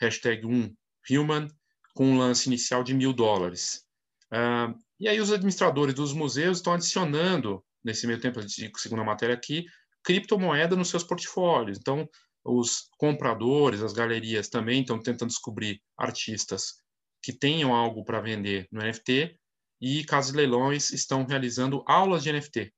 hashtag 0.00 0.46
1 0.46 0.74
human, 1.10 1.48
com 1.94 2.06
um 2.06 2.18
lance 2.18 2.48
inicial 2.48 2.82
de 2.82 2.94
mil 2.94 3.12
dólares. 3.12 3.84
Uh, 4.32 4.76
e 4.98 5.08
aí 5.08 5.20
os 5.20 5.32
administradores 5.32 5.94
dos 5.94 6.12
museus 6.12 6.58
estão 6.58 6.72
adicionando, 6.72 7.64
nesse 7.84 8.06
meio 8.06 8.20
tempo, 8.20 8.40
segundo 8.76 9.02
a 9.02 9.04
matéria 9.04 9.34
aqui, 9.34 9.64
criptomoeda 10.02 10.76
nos 10.76 10.88
seus 10.88 11.04
portfólios. 11.04 11.78
Então, 11.78 12.08
os 12.44 12.88
compradores, 12.98 13.82
as 13.82 13.92
galerias 13.92 14.48
também 14.48 14.80
estão 14.80 15.00
tentando 15.00 15.30
descobrir 15.30 15.80
artistas 15.98 16.82
que 17.26 17.32
tenham 17.32 17.74
algo 17.74 18.04
para 18.04 18.20
vender 18.20 18.68
no 18.70 18.80
NFT 18.80 19.36
e 19.80 20.04
casas 20.04 20.30
de 20.30 20.36
leilões 20.36 20.92
estão 20.92 21.24
realizando 21.24 21.82
aulas 21.84 22.22
de 22.22 22.32
NFT. 22.32 22.72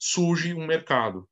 Surge 0.00 0.52
um 0.52 0.66
mercado. 0.66 1.28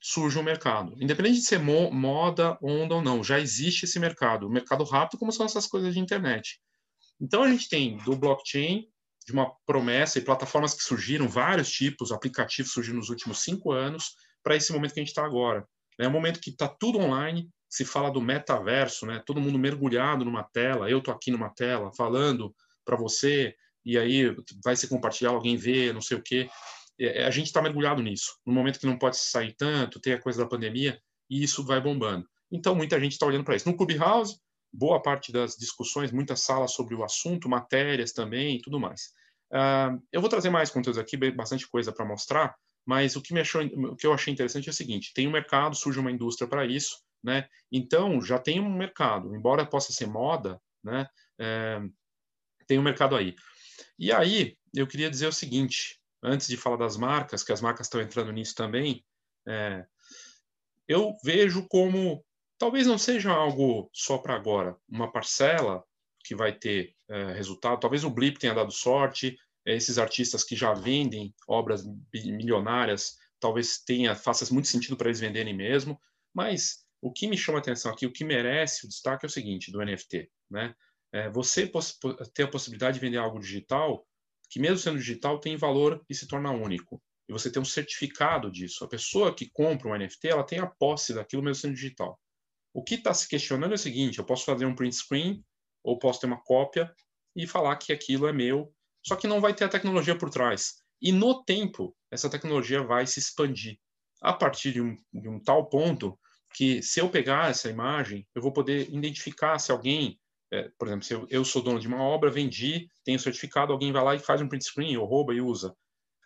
Surge 0.00 0.36
um 0.36 0.42
mercado. 0.42 1.00
Independente 1.00 1.36
de 1.36 1.44
ser 1.44 1.60
mo 1.60 1.88
moda, 1.92 2.58
onda 2.60 2.96
ou 2.96 3.00
não, 3.00 3.22
já 3.22 3.38
existe 3.38 3.84
esse 3.84 4.00
mercado. 4.00 4.48
O 4.48 4.50
mercado 4.50 4.82
rápido, 4.82 5.20
como 5.20 5.30
são 5.30 5.46
essas 5.46 5.68
coisas 5.68 5.94
de 5.94 6.00
internet. 6.00 6.60
Então, 7.20 7.44
a 7.44 7.48
gente 7.48 7.68
tem 7.68 7.96
do 7.98 8.16
blockchain, 8.16 8.88
de 9.24 9.32
uma 9.32 9.54
promessa 9.64 10.18
e 10.18 10.22
plataformas 10.22 10.74
que 10.74 10.82
surgiram, 10.82 11.28
vários 11.28 11.70
tipos, 11.70 12.10
aplicativos 12.10 12.72
surgiram 12.72 12.98
nos 12.98 13.08
últimos 13.08 13.40
cinco 13.40 13.70
anos, 13.70 14.16
para 14.42 14.56
esse 14.56 14.72
momento 14.72 14.94
que 14.94 14.98
a 14.98 15.02
gente 15.02 15.10
está 15.10 15.24
agora. 15.24 15.64
É 15.96 16.08
um 16.08 16.12
momento 16.12 16.40
que 16.40 16.50
está 16.50 16.66
tudo 16.66 16.98
online, 16.98 17.48
se 17.70 17.84
fala 17.84 18.10
do 18.10 18.20
metaverso, 18.20 19.06
né? 19.06 19.22
Todo 19.24 19.40
mundo 19.40 19.58
mergulhado 19.58 20.24
numa 20.24 20.42
tela, 20.42 20.90
eu 20.90 21.00
tô 21.00 21.12
aqui 21.12 21.30
numa 21.30 21.48
tela 21.48 21.92
falando 21.92 22.52
para 22.84 22.96
você 22.96 23.54
e 23.84 23.96
aí 23.96 24.34
vai 24.62 24.74
se 24.74 24.88
compartilhar, 24.88 25.30
alguém 25.30 25.56
vê, 25.56 25.92
não 25.92 26.02
sei 26.02 26.16
o 26.16 26.22
quê. 26.22 26.50
É, 26.98 27.24
a 27.24 27.30
gente 27.30 27.46
está 27.46 27.62
mergulhado 27.62 28.02
nisso. 28.02 28.36
No 28.44 28.52
momento 28.52 28.80
que 28.80 28.86
não 28.86 28.98
pode 28.98 29.16
sair 29.16 29.54
tanto, 29.56 30.00
tem 30.00 30.12
a 30.14 30.20
coisa 30.20 30.42
da 30.42 30.48
pandemia 30.48 31.00
e 31.30 31.42
isso 31.42 31.64
vai 31.64 31.80
bombando. 31.80 32.28
Então 32.50 32.74
muita 32.74 32.98
gente 32.98 33.12
está 33.12 33.24
olhando 33.24 33.44
para 33.44 33.54
isso. 33.54 33.68
No 33.68 33.76
Clubhouse, 33.76 34.40
boa 34.72 35.00
parte 35.00 35.30
das 35.30 35.54
discussões, 35.56 36.10
muitas 36.10 36.42
salas 36.42 36.72
sobre 36.72 36.96
o 36.96 37.04
assunto, 37.04 37.48
matérias 37.48 38.12
também 38.12 38.56
e 38.56 38.60
tudo 38.60 38.80
mais. 38.80 39.12
Uh, 39.52 40.02
eu 40.12 40.20
vou 40.20 40.28
trazer 40.28 40.50
mais 40.50 40.70
conteúdos 40.70 40.98
aqui, 40.98 41.16
bastante 41.30 41.68
coisa 41.68 41.92
para 41.92 42.04
mostrar, 42.04 42.54
mas 42.84 43.16
o 43.16 43.22
que, 43.22 43.36
achou, 43.38 43.62
o 43.62 43.96
que 43.96 44.06
eu 44.06 44.12
achei 44.12 44.32
interessante 44.32 44.68
é 44.68 44.70
o 44.70 44.74
seguinte: 44.74 45.12
tem 45.14 45.26
um 45.26 45.32
mercado, 45.32 45.76
surge 45.76 45.98
uma 45.98 46.10
indústria 46.10 46.48
para 46.48 46.64
isso, 46.66 46.96
né? 47.22 47.48
Então, 47.70 48.20
já 48.20 48.38
tem 48.38 48.60
um 48.60 48.72
mercado, 48.72 49.34
embora 49.34 49.66
possa 49.66 49.92
ser 49.92 50.06
moda, 50.06 50.60
né? 50.82 51.08
É, 51.38 51.80
tem 52.66 52.78
um 52.78 52.82
mercado 52.82 53.16
aí. 53.16 53.34
E 53.98 54.12
aí, 54.12 54.56
eu 54.74 54.86
queria 54.86 55.10
dizer 55.10 55.26
o 55.26 55.32
seguinte, 55.32 56.00
antes 56.22 56.46
de 56.48 56.56
falar 56.56 56.76
das 56.76 56.96
marcas, 56.96 57.42
que 57.42 57.52
as 57.52 57.60
marcas 57.60 57.86
estão 57.86 58.00
entrando 58.00 58.32
nisso 58.32 58.54
também, 58.54 59.04
é, 59.46 59.84
eu 60.88 61.16
vejo 61.24 61.66
como, 61.68 62.24
talvez 62.58 62.86
não 62.86 62.98
seja 62.98 63.30
algo 63.30 63.90
só 63.92 64.18
para 64.18 64.34
agora, 64.34 64.76
uma 64.88 65.10
parcela 65.10 65.84
que 66.24 66.34
vai 66.34 66.52
ter 66.52 66.94
é, 67.08 67.32
resultado, 67.32 67.80
talvez 67.80 68.04
o 68.04 68.10
Blip 68.10 68.38
tenha 68.38 68.54
dado 68.54 68.72
sorte, 68.72 69.36
é, 69.66 69.74
esses 69.74 69.98
artistas 69.98 70.44
que 70.44 70.56
já 70.56 70.72
vendem 70.72 71.34
obras 71.48 71.84
milionárias, 72.12 73.16
talvez 73.38 73.78
tenha, 73.78 74.14
faça 74.14 74.52
muito 74.52 74.68
sentido 74.68 74.96
para 74.96 75.08
eles 75.08 75.20
venderem 75.20 75.54
mesmo, 75.54 75.98
mas 76.34 76.84
o 77.00 77.12
que 77.12 77.26
me 77.26 77.36
chama 77.36 77.58
atenção 77.58 77.92
aqui, 77.92 78.06
o 78.06 78.12
que 78.12 78.24
merece 78.24 78.84
o 78.84 78.88
destaque 78.88 79.24
é 79.24 79.28
o 79.28 79.30
seguinte, 79.30 79.72
do 79.72 79.82
NFT, 79.84 80.30
né? 80.50 80.74
É, 81.12 81.28
você 81.30 81.70
ter 82.34 82.44
a 82.44 82.48
possibilidade 82.48 82.94
de 82.94 83.00
vender 83.00 83.18
algo 83.18 83.40
digital, 83.40 84.06
que 84.48 84.60
mesmo 84.60 84.78
sendo 84.78 84.98
digital 84.98 85.40
tem 85.40 85.56
valor 85.56 86.04
e 86.08 86.14
se 86.14 86.26
torna 86.26 86.50
único. 86.52 87.02
E 87.28 87.32
você 87.32 87.50
tem 87.50 87.60
um 87.60 87.64
certificado 87.64 88.50
disso. 88.50 88.84
A 88.84 88.88
pessoa 88.88 89.34
que 89.34 89.50
compra 89.50 89.88
um 89.88 89.96
NFT, 89.96 90.28
ela 90.28 90.44
tem 90.44 90.58
a 90.58 90.66
posse 90.66 91.14
daquilo 91.14 91.42
mesmo 91.42 91.62
sendo 91.62 91.74
digital. 91.74 92.20
O 92.72 92.82
que 92.82 92.96
está 92.96 93.12
se 93.12 93.28
questionando 93.28 93.72
é 93.72 93.74
o 93.74 93.78
seguinte: 93.78 94.18
eu 94.18 94.24
posso 94.24 94.44
fazer 94.44 94.66
um 94.66 94.74
print 94.74 94.94
screen 94.94 95.44
ou 95.82 95.98
posso 95.98 96.20
ter 96.20 96.26
uma 96.26 96.42
cópia 96.42 96.92
e 97.34 97.46
falar 97.46 97.76
que 97.76 97.92
aquilo 97.92 98.26
é 98.26 98.32
meu, 98.32 98.72
só 99.04 99.16
que 99.16 99.26
não 99.26 99.40
vai 99.40 99.54
ter 99.54 99.64
a 99.64 99.68
tecnologia 99.68 100.16
por 100.16 100.30
trás. 100.30 100.74
E 101.00 101.12
no 101.12 101.42
tempo, 101.44 101.96
essa 102.10 102.28
tecnologia 102.28 102.82
vai 102.82 103.06
se 103.06 103.18
expandir 103.18 103.78
a 104.20 104.32
partir 104.32 104.72
de 104.72 104.82
um, 104.82 104.96
de 105.12 105.28
um 105.28 105.40
tal 105.40 105.68
ponto 105.68 106.18
que, 106.54 106.82
se 106.82 107.00
eu 107.00 107.08
pegar 107.08 107.50
essa 107.50 107.70
imagem, 107.70 108.26
eu 108.34 108.42
vou 108.42 108.52
poder 108.52 108.88
identificar 108.92 109.58
se 109.58 109.70
alguém, 109.70 110.18
é, 110.52 110.70
por 110.78 110.88
exemplo, 110.88 111.04
se 111.04 111.14
eu, 111.14 111.26
eu, 111.30 111.44
sou 111.44 111.62
dono 111.62 111.80
de 111.80 111.88
uma 111.88 112.02
obra, 112.02 112.30
vendi, 112.30 112.88
tenho 113.04 113.18
certificado, 113.18 113.72
alguém 113.72 113.92
vai 113.92 114.02
lá 114.02 114.14
e 114.14 114.18
faz 114.18 114.40
um 114.40 114.48
print 114.48 114.64
screen, 114.64 114.96
ou 114.96 115.06
rouba 115.06 115.34
e 115.34 115.40
usa. 115.40 115.74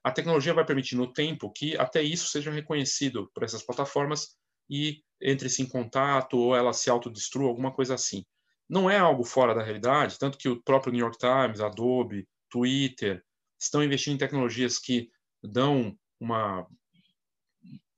A 0.02 0.10
tecnologia 0.10 0.52
vai 0.52 0.64
permitir 0.64 0.96
no 0.96 1.12
tempo 1.12 1.50
que 1.50 1.76
até 1.76 2.02
isso 2.02 2.26
seja 2.26 2.50
reconhecido 2.50 3.30
por 3.34 3.42
essas 3.42 3.62
plataformas 3.62 4.36
e 4.68 5.02
entre-se 5.20 5.62
em 5.62 5.66
contato 5.66 6.38
ou 6.38 6.54
ela 6.54 6.72
se 6.72 6.90
autodestrua, 6.90 7.48
alguma 7.48 7.72
coisa 7.72 7.94
assim. 7.94 8.24
Não 8.68 8.88
é 8.90 8.98
algo 8.98 9.24
fora 9.24 9.54
da 9.54 9.62
realidade, 9.62 10.18
tanto 10.18 10.38
que 10.38 10.48
o 10.48 10.62
próprio 10.62 10.92
New 10.92 11.00
York 11.00 11.18
Times, 11.18 11.60
Adobe, 11.60 12.26
Twitter 12.50 13.22
estão 13.58 13.82
investindo 13.82 14.14
em 14.14 14.18
tecnologias 14.18 14.78
que 14.78 15.10
dão 15.42 15.96
uma, 16.20 16.66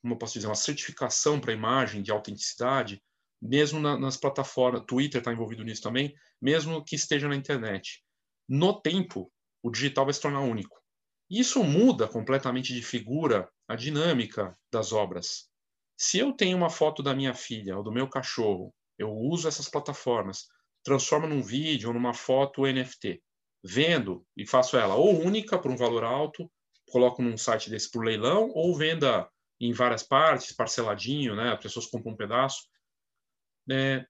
como 0.06 0.16
posso 0.16 0.34
dizer, 0.34 0.46
uma 0.46 0.54
certificação 0.54 1.40
para 1.40 1.50
a 1.50 1.54
imagem 1.54 2.00
de 2.00 2.12
autenticidade, 2.12 3.02
mesmo 3.42 3.80
na, 3.80 3.98
nas 3.98 4.16
plataformas, 4.16 4.84
Twitter 4.86 5.18
está 5.18 5.32
envolvido 5.32 5.64
nisso 5.64 5.82
também, 5.82 6.14
mesmo 6.40 6.84
que 6.84 6.94
esteja 6.94 7.26
na 7.26 7.34
internet. 7.34 8.04
No 8.48 8.80
tempo, 8.80 9.32
o 9.60 9.68
digital 9.68 10.04
vai 10.04 10.14
se 10.14 10.20
tornar 10.20 10.40
único. 10.42 10.80
Isso 11.28 11.64
muda 11.64 12.06
completamente 12.06 12.72
de 12.72 12.82
figura 12.82 13.50
a 13.66 13.74
dinâmica 13.74 14.56
das 14.72 14.92
obras. 14.92 15.50
Se 15.98 16.18
eu 16.18 16.32
tenho 16.32 16.56
uma 16.56 16.70
foto 16.70 17.02
da 17.02 17.12
minha 17.12 17.34
filha 17.34 17.76
ou 17.76 17.82
do 17.82 17.90
meu 17.90 18.08
cachorro, 18.08 18.72
eu 18.96 19.10
uso 19.10 19.48
essas 19.48 19.68
plataformas, 19.68 20.46
transformo 20.84 21.26
num 21.26 21.42
vídeo 21.42 21.88
ou 21.88 21.94
numa 21.94 22.14
foto 22.14 22.62
NFT, 22.62 23.20
vendo 23.64 24.24
e 24.36 24.46
faço 24.46 24.76
ela 24.76 24.94
ou 24.94 25.20
única 25.20 25.58
por 25.58 25.72
um 25.72 25.76
valor 25.76 26.04
alto, 26.04 26.48
coloco 26.88 27.20
num 27.20 27.36
site 27.36 27.68
desse 27.68 27.90
por 27.90 28.04
leilão, 28.04 28.52
ou 28.54 28.72
venda 28.76 29.28
em 29.60 29.72
várias 29.72 30.02
partes, 30.02 30.54
parceladinho, 30.54 31.34
né? 31.34 31.52
As 31.52 31.60
pessoas 31.60 31.86
compram 31.86 32.12
um 32.12 32.16
pedaço. 32.16 32.68
É, 33.70 34.06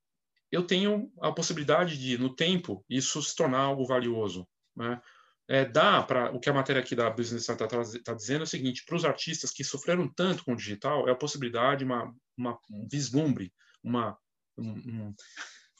eu 0.51 0.67
tenho 0.67 1.11
a 1.21 1.33
possibilidade 1.33 1.99
de, 1.99 2.19
no 2.19 2.35
tempo, 2.35 2.85
isso 2.89 3.23
se 3.23 3.35
tornar 3.35 3.61
algo 3.61 3.87
valioso. 3.87 4.47
Né? 4.75 5.01
É, 5.49 5.65
dá 5.65 6.03
para 6.03 6.33
o 6.33 6.41
que 6.41 6.51
a 6.51 6.53
matéria 6.53 6.83
aqui 6.83 6.95
da 6.95 7.09
Business 7.09 7.49
está 7.49 7.67
tá 7.67 8.15
dizendo 8.15 8.41
é 8.41 8.45
o 8.45 8.47
seguinte: 8.47 8.85
para 8.85 8.97
os 8.97 9.05
artistas 9.05 9.53
que 9.53 9.63
sofreram 9.63 10.09
tanto 10.09 10.45
com 10.45 10.53
o 10.53 10.57
digital, 10.57 11.09
é 11.09 11.13
a 11.13 11.17
possibilidade, 11.17 11.85
uma, 11.85 12.13
uma 12.37 12.59
um 12.71 12.87
vislumbre, 12.91 13.53
uma, 13.83 14.19
um, 14.59 15.15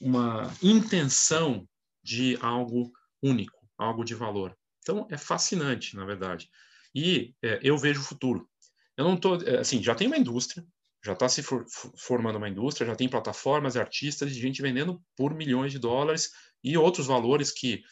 uma 0.01 0.53
intenção 0.63 1.69
de 2.03 2.39
algo 2.41 2.93
único, 3.21 3.69
algo 3.77 4.05
de 4.05 4.15
valor. 4.15 4.57
Então 4.81 5.07
é 5.11 5.19
fascinante, 5.19 5.97
na 5.97 6.05
verdade. 6.05 6.49
E 6.95 7.35
é, 7.43 7.59
eu 7.63 7.77
vejo 7.77 8.01
o 8.01 8.05
futuro. 8.05 8.49
Eu 8.97 9.05
não 9.05 9.15
estou, 9.15 9.41
é, 9.43 9.59
assim, 9.59 9.83
já 9.83 9.95
tem 9.95 10.07
uma 10.07 10.17
indústria, 10.17 10.65
já 11.05 11.13
está 11.13 11.29
se 11.29 11.43
for, 11.43 11.65
formando 11.99 12.37
uma 12.37 12.49
indústria, 12.49 12.87
já 12.87 12.97
tem 12.97 13.09
plataformas, 13.09 13.77
artistas, 13.77 14.33
gente 14.33 14.63
vendendo 14.63 15.01
por 15.17 15.35
milhões 15.35 15.73
de 15.73 15.79
dólares 15.79 16.31
e 16.65 16.77
outros 16.77 17.07
valores 17.07 17.53
que 17.53 17.83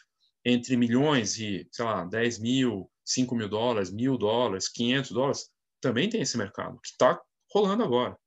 entre 0.43 0.77
milhões 0.77 1.39
e, 1.39 1.67
sei 1.71 1.85
lá, 1.85 2.05
10 2.05 2.39
mil, 2.39 2.89
5 3.03 3.35
mil 3.35 3.49
dólares, 3.49 3.91
mil 3.91 4.17
dólares, 4.17 4.67
500 4.67 5.11
dólares, 5.11 5.49
também 5.81 6.09
tem 6.09 6.21
esse 6.21 6.37
mercado, 6.37 6.79
que 6.81 6.89
está 6.89 7.19
rolando 7.51 7.83
agora. 7.83 8.17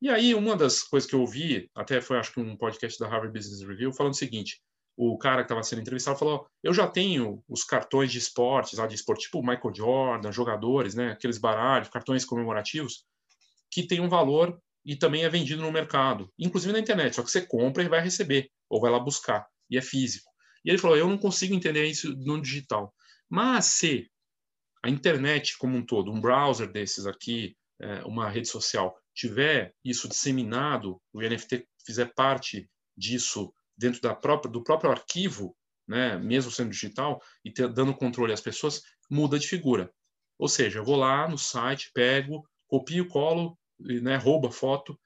E 0.00 0.08
aí, 0.08 0.34
uma 0.34 0.56
das 0.56 0.82
coisas 0.82 1.08
que 1.08 1.16
eu 1.16 1.20
ouvi, 1.20 1.70
até 1.74 2.00
foi 2.00 2.18
acho 2.18 2.32
que 2.32 2.40
um 2.40 2.56
podcast 2.56 2.98
da 2.98 3.08
Harvard 3.08 3.36
Business 3.36 3.66
Review, 3.66 3.92
falando 3.92 4.12
o 4.12 4.16
seguinte: 4.16 4.60
o 4.96 5.18
cara 5.18 5.38
que 5.38 5.46
estava 5.46 5.62
sendo 5.62 5.82
entrevistado 5.82 6.18
falou: 6.18 6.46
Eu 6.62 6.72
já 6.72 6.86
tenho 6.86 7.42
os 7.48 7.64
cartões 7.64 8.12
de 8.12 8.18
esportes, 8.18 8.78
lá 8.78 8.86
de 8.86 8.94
esporte, 8.94 9.24
tipo 9.24 9.42
Michael 9.42 9.74
Jordan, 9.74 10.32
jogadores, 10.32 10.94
né, 10.94 11.12
aqueles 11.12 11.38
baralhos, 11.38 11.88
cartões 11.88 12.24
comemorativos, 12.24 13.04
que 13.70 13.86
tem 13.86 14.00
um 14.00 14.08
valor 14.08 14.58
e 14.84 14.94
também 14.96 15.24
é 15.24 15.28
vendido 15.28 15.62
no 15.62 15.72
mercado, 15.72 16.30
inclusive 16.38 16.72
na 16.72 16.78
internet, 16.78 17.16
só 17.16 17.22
que 17.22 17.30
você 17.30 17.40
compra 17.40 17.82
e 17.82 17.88
vai 17.88 18.00
receber, 18.00 18.50
ou 18.68 18.80
vai 18.80 18.90
lá 18.90 18.98
buscar, 19.00 19.46
e 19.70 19.78
é 19.78 19.82
físico. 19.82 20.30
E 20.64 20.70
ele 20.70 20.78
falou: 20.78 20.96
Eu 20.96 21.08
não 21.08 21.18
consigo 21.18 21.54
entender 21.54 21.84
isso 21.86 22.14
no 22.16 22.40
digital. 22.40 22.94
Mas 23.28 23.66
se 23.66 24.08
a 24.82 24.88
internet 24.88 25.56
como 25.58 25.76
um 25.76 25.84
todo, 25.84 26.12
um 26.12 26.20
browser 26.20 26.70
desses 26.70 27.06
aqui, 27.06 27.56
é, 27.80 28.04
uma 28.04 28.28
rede 28.28 28.48
social, 28.48 28.96
tiver 29.14 29.74
isso 29.84 30.08
disseminado, 30.08 31.00
o 31.12 31.20
NFT 31.20 31.66
fizer 31.84 32.12
parte 32.14 32.68
disso 32.96 33.52
dentro 33.76 34.00
da 34.00 34.14
própria, 34.14 34.50
do 34.50 34.62
próprio 34.62 34.90
arquivo, 34.90 35.56
né, 35.86 36.16
mesmo 36.18 36.50
sendo 36.50 36.70
digital, 36.70 37.20
e 37.44 37.50
ter, 37.50 37.68
dando 37.68 37.94
controle 37.94 38.32
às 38.32 38.40
pessoas, 38.40 38.82
muda 39.10 39.38
de 39.38 39.46
figura. 39.46 39.92
Ou 40.38 40.48
seja, 40.48 40.78
eu 40.78 40.84
vou 40.84 40.96
lá 40.96 41.28
no 41.28 41.38
site, 41.38 41.90
pego, 41.92 42.48
copio, 42.66 43.06
colo, 43.08 43.58
né, 43.78 44.16
rouba 44.16 44.50
foto, 44.50 44.98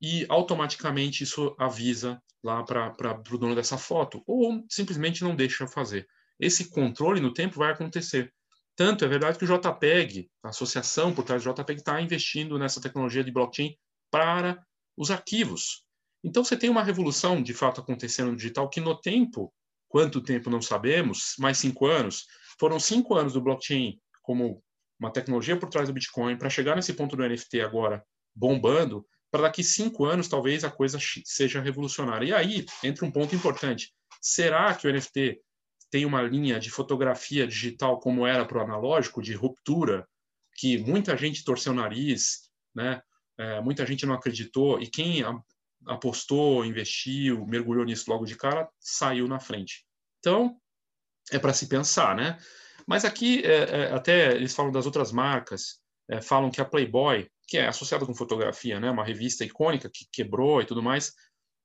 e 0.00 0.26
automaticamente 0.28 1.24
isso 1.24 1.54
avisa 1.58 2.22
lá 2.42 2.62
para 2.62 3.20
o 3.32 3.38
dono 3.38 3.54
dessa 3.54 3.76
foto, 3.76 4.22
ou 4.26 4.64
simplesmente 4.68 5.24
não 5.24 5.34
deixa 5.34 5.66
fazer. 5.66 6.06
Esse 6.38 6.70
controle 6.70 7.20
no 7.20 7.32
tempo 7.32 7.58
vai 7.58 7.72
acontecer. 7.72 8.32
Tanto 8.76 9.04
é 9.04 9.08
verdade 9.08 9.38
que 9.38 9.44
o 9.44 9.48
JPEG, 9.48 10.30
a 10.42 10.50
associação 10.50 11.14
por 11.14 11.24
trás 11.24 11.42
do 11.42 11.50
JPEG, 11.50 11.80
está 11.80 12.00
investindo 12.00 12.58
nessa 12.58 12.80
tecnologia 12.80 13.24
de 13.24 13.32
blockchain 13.32 13.74
para 14.10 14.62
os 14.96 15.10
arquivos. 15.10 15.85
Então 16.26 16.42
você 16.42 16.56
tem 16.56 16.68
uma 16.68 16.82
revolução 16.82 17.40
de 17.40 17.54
fato 17.54 17.80
acontecendo 17.80 18.32
no 18.32 18.36
digital 18.36 18.68
que 18.68 18.80
no 18.80 19.00
tempo, 19.00 19.54
quanto 19.88 20.20
tempo 20.20 20.50
não 20.50 20.60
sabemos, 20.60 21.36
mais 21.38 21.56
cinco 21.56 21.86
anos, 21.86 22.26
foram 22.58 22.80
cinco 22.80 23.14
anos 23.14 23.34
do 23.34 23.40
blockchain 23.40 24.00
como 24.22 24.60
uma 24.98 25.12
tecnologia 25.12 25.56
por 25.56 25.68
trás 25.68 25.86
do 25.86 25.94
Bitcoin 25.94 26.36
para 26.36 26.50
chegar 26.50 26.74
nesse 26.74 26.92
ponto 26.94 27.16
do 27.16 27.22
NFT 27.22 27.60
agora 27.60 28.04
bombando, 28.34 29.06
para 29.30 29.42
daqui 29.42 29.62
cinco 29.62 30.04
anos 30.04 30.26
talvez 30.26 30.64
a 30.64 30.70
coisa 30.70 30.98
seja 31.24 31.60
revolucionária. 31.60 32.26
E 32.26 32.34
aí 32.34 32.66
entra 32.82 33.06
um 33.06 33.12
ponto 33.12 33.32
importante: 33.36 33.94
será 34.20 34.74
que 34.74 34.88
o 34.88 34.92
NFT 34.92 35.40
tem 35.92 36.04
uma 36.04 36.22
linha 36.22 36.58
de 36.58 36.70
fotografia 36.70 37.46
digital 37.46 38.00
como 38.00 38.26
era 38.26 38.44
para 38.44 38.58
o 38.58 38.62
analógico, 38.62 39.22
de 39.22 39.32
ruptura, 39.32 40.04
que 40.56 40.76
muita 40.78 41.16
gente 41.16 41.44
torceu 41.44 41.72
o 41.72 41.76
nariz, 41.76 42.50
né? 42.74 43.00
É, 43.38 43.60
muita 43.60 43.86
gente 43.86 44.04
não 44.04 44.14
acreditou, 44.14 44.80
e 44.80 44.88
quem 44.88 45.22
apostou, 45.86 46.64
investiu, 46.64 47.46
mergulhou 47.46 47.84
nisso 47.84 48.10
logo 48.10 48.24
de 48.24 48.36
cara, 48.36 48.68
saiu 48.80 49.28
na 49.28 49.38
frente. 49.38 49.84
Então, 50.18 50.56
é 51.30 51.38
para 51.38 51.52
se 51.52 51.68
pensar, 51.68 52.14
né? 52.14 52.38
Mas 52.86 53.04
aqui, 53.04 53.44
é, 53.44 53.56
é, 53.56 53.92
até 53.92 54.34
eles 54.34 54.54
falam 54.54 54.70
das 54.70 54.86
outras 54.86 55.10
marcas, 55.10 55.80
é, 56.08 56.20
falam 56.20 56.50
que 56.50 56.60
a 56.60 56.64
Playboy, 56.64 57.28
que 57.48 57.58
é 57.58 57.66
associada 57.66 58.06
com 58.06 58.14
fotografia, 58.14 58.78
né, 58.78 58.90
uma 58.90 59.04
revista 59.04 59.44
icônica 59.44 59.90
que 59.92 60.06
quebrou 60.10 60.60
e 60.60 60.64
tudo 60.64 60.82
mais, 60.82 61.12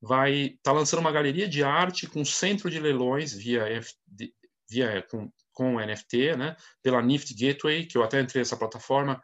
vai 0.01 0.57
tá 0.63 0.71
lançando 0.71 0.99
uma 0.99 1.11
galeria 1.11 1.47
de 1.47 1.63
arte 1.63 2.07
com 2.07 2.25
centro 2.25 2.69
de 2.69 2.79
leilões 2.79 3.33
via, 3.33 3.65
via 4.67 5.05
com, 5.09 5.31
com 5.51 5.79
NFT, 5.79 6.35
né, 6.35 6.55
pela 6.81 7.01
Nift 7.01 7.33
Gateway, 7.35 7.85
que 7.85 7.97
eu 7.97 8.03
até 8.03 8.19
entrei 8.19 8.41
nessa 8.41 8.57
plataforma 8.57 9.21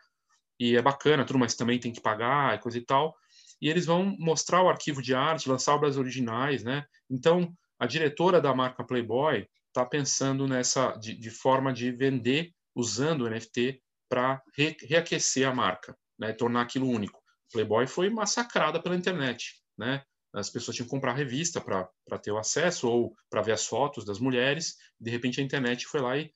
e 0.60 0.76
é 0.76 0.82
bacana, 0.82 1.26
tudo, 1.26 1.40
mas 1.40 1.56
também 1.56 1.80
tem 1.80 1.92
que 1.92 2.02
pagar 2.02 2.56
e 2.56 2.60
coisa 2.60 2.78
e 2.78 2.82
tal. 2.82 3.16
E 3.62 3.70
eles 3.70 3.86
vão 3.86 4.16
mostrar 4.20 4.62
o 4.62 4.70
arquivo 4.70 5.02
de 5.02 5.14
arte, 5.16 5.50
lançar 5.50 5.76
obras 5.76 5.98
originais, 5.98 6.64
né? 6.64 6.86
Então, 7.10 7.52
a 7.80 7.86
diretora 7.86 8.42
da 8.42 8.54
marca 8.54 8.84
Playboy 8.84 9.48
está 9.68 9.86
pensando 9.86 10.48
nessa 10.48 10.92
de, 10.94 11.16
de, 11.16 11.30
forma 11.30 11.74
de 11.74 11.92
vender 11.92 12.52
usando 12.76 13.22
o 13.22 13.30
NFT 13.30 13.82
para 14.10 14.42
re, 14.56 14.76
reaquecer 14.82 15.48
a 15.48 15.54
marca, 15.54 15.98
né? 16.18 16.34
Tornar 16.34 16.62
aquilo 16.62 16.88
único. 16.88 17.22
Playboy 17.52 17.88
foi 17.88 18.10
massacrada 18.10 18.82
pela 18.82 18.96
internet, 18.96 19.56
né? 19.78 20.04
as 20.34 20.50
pessoas 20.50 20.76
tinham 20.76 20.86
que 20.86 20.92
comprar 20.92 21.14
revista 21.14 21.60
para 21.60 22.20
ter 22.22 22.32
o 22.32 22.38
acesso 22.38 22.88
ou 22.88 23.16
para 23.30 23.42
ver 23.42 23.54
as 23.54 23.66
fotos 23.66 24.06
das 24.06 24.20
mulheres. 24.20 24.76
De 25.00 25.10
repente 25.10 25.40
a 25.40 25.44
internet 25.44 25.86
foi 25.86 26.02
lá 26.02 26.18
e 26.18 26.32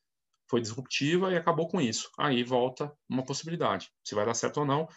foi 0.49 0.61
disruptiva 0.61 1.31
e 1.31 1.37
acabou 1.37 1.67
com 1.67 1.79
isso. 1.79 2.09
Aí 2.17 2.43
volta 2.43 2.91
uma 3.07 3.23
possibilidade. 3.23 3.91
Se 4.03 4.15
vai 4.15 4.25
dar 4.25 4.33
certo 4.33 4.61
ou 4.61 4.65
não. 4.65 4.87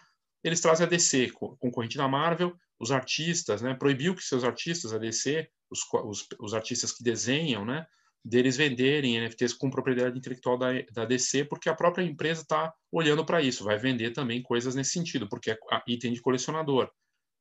Eles 0.44 0.61
trazem 0.61 0.87
a 0.87 0.88
DC, 0.88 1.30
concorrente 1.33 1.96
da 1.96 2.07
Marvel, 2.07 2.54
os 2.78 2.92
artistas, 2.92 3.62
né? 3.62 3.74
Proibiu 3.74 4.14
que 4.14 4.22
seus 4.22 4.44
artistas, 4.44 4.92
a 4.92 4.98
DC, 4.98 5.48
os, 5.70 5.80
os, 6.04 6.26
os 6.38 6.54
artistas 6.54 6.92
que 6.92 7.02
desenham, 7.02 7.64
né? 7.64 7.87
Deles 8.22 8.57
venderem 8.57 9.18
NFTs 9.20 9.54
com 9.54 9.70
propriedade 9.70 10.18
intelectual 10.18 10.59
da, 10.59 10.68
da 10.92 11.04
DC, 11.04 11.46
porque 11.46 11.68
a 11.68 11.74
própria 11.74 12.04
empresa 12.04 12.42
está 12.42 12.72
olhando 12.92 13.24
para 13.24 13.42
isso, 13.42 13.64
vai 13.64 13.78
vender 13.78 14.12
também 14.12 14.42
coisas 14.42 14.74
nesse 14.74 14.92
sentido, 14.92 15.28
porque 15.28 15.50
é 15.50 15.59
item 15.87 16.12
de 16.12 16.20
colecionador. 16.20 16.90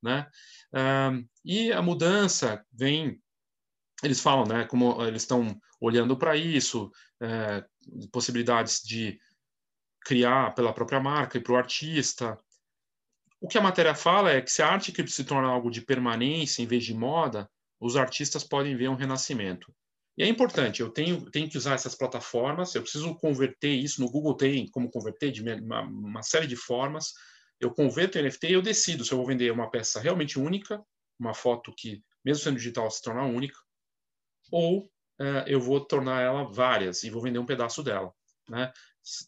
Né? 0.02 0.28
e 1.46 1.72
a 1.72 1.82
mudança 1.82 2.66
vem, 2.74 3.22
eles 4.04 4.20
falam, 4.20 4.44
né, 4.46 4.66
como 4.66 5.02
eles 5.06 5.22
estão 5.22 5.58
olhando 5.80 6.18
para 6.18 6.36
isso, 6.36 6.92
é, 7.22 7.64
possibilidades 8.12 8.82
de 8.84 9.18
criar 10.06 10.54
pela 10.54 10.74
própria 10.74 11.00
marca 11.00 11.38
e 11.38 11.42
para 11.42 11.54
o 11.54 11.56
artista. 11.56 12.38
O 13.44 13.48
que 13.50 13.58
a 13.58 13.62
matéria 13.62 13.94
fala 13.94 14.32
é 14.32 14.42
que 14.42 14.50
se 14.50 14.62
a 14.62 14.70
arte 14.70 14.94
se 15.10 15.26
torna 15.26 15.50
algo 15.50 15.70
de 15.70 15.82
permanência 15.82 16.64
em 16.64 16.66
vez 16.66 16.86
de 16.86 16.94
moda, 16.94 17.52
os 17.78 17.98
artistas 17.98 18.42
podem 18.42 18.74
ver 18.74 18.88
um 18.88 18.96
renascimento. 18.96 19.76
E 20.18 20.24
é 20.24 20.28
importante, 20.30 20.80
eu 20.80 20.90
tenho, 20.90 21.30
tenho 21.30 21.50
que 21.50 21.58
usar 21.58 21.74
essas 21.74 21.94
plataformas, 21.94 22.74
eu 22.74 22.82
preciso 22.82 23.14
converter 23.16 23.74
isso, 23.74 24.00
no 24.00 24.10
Google 24.10 24.38
tem 24.38 24.66
como 24.70 24.90
converter 24.90 25.30
de 25.30 25.42
uma, 25.42 25.82
uma 25.82 26.24
série 26.24 26.48
de 26.48 26.56
formas, 26.56 27.12
eu 27.60 27.70
converto 27.70 28.18
em 28.18 28.24
NFT 28.24 28.48
e 28.48 28.54
eu 28.54 28.62
decido 28.62 29.04
se 29.04 29.12
eu 29.12 29.18
vou 29.18 29.28
vender 29.28 29.52
uma 29.52 29.70
peça 29.70 30.00
realmente 30.00 30.40
única, 30.40 30.82
uma 31.20 31.34
foto 31.34 31.74
que, 31.76 32.02
mesmo 32.24 32.46
sendo 32.46 32.56
digital, 32.56 32.90
se 32.90 33.02
tornar 33.02 33.26
única, 33.26 33.60
ou 34.54 34.86
uh, 35.20 35.44
eu 35.48 35.60
vou 35.60 35.82
tornar 35.82 36.22
ela 36.22 36.46
várias 36.46 37.04
e 37.04 37.10
vou 37.10 37.22
vender 37.22 37.40
um 37.40 37.46
pedaço 37.46 37.84
dela. 37.84 38.14
Né? 38.48 38.72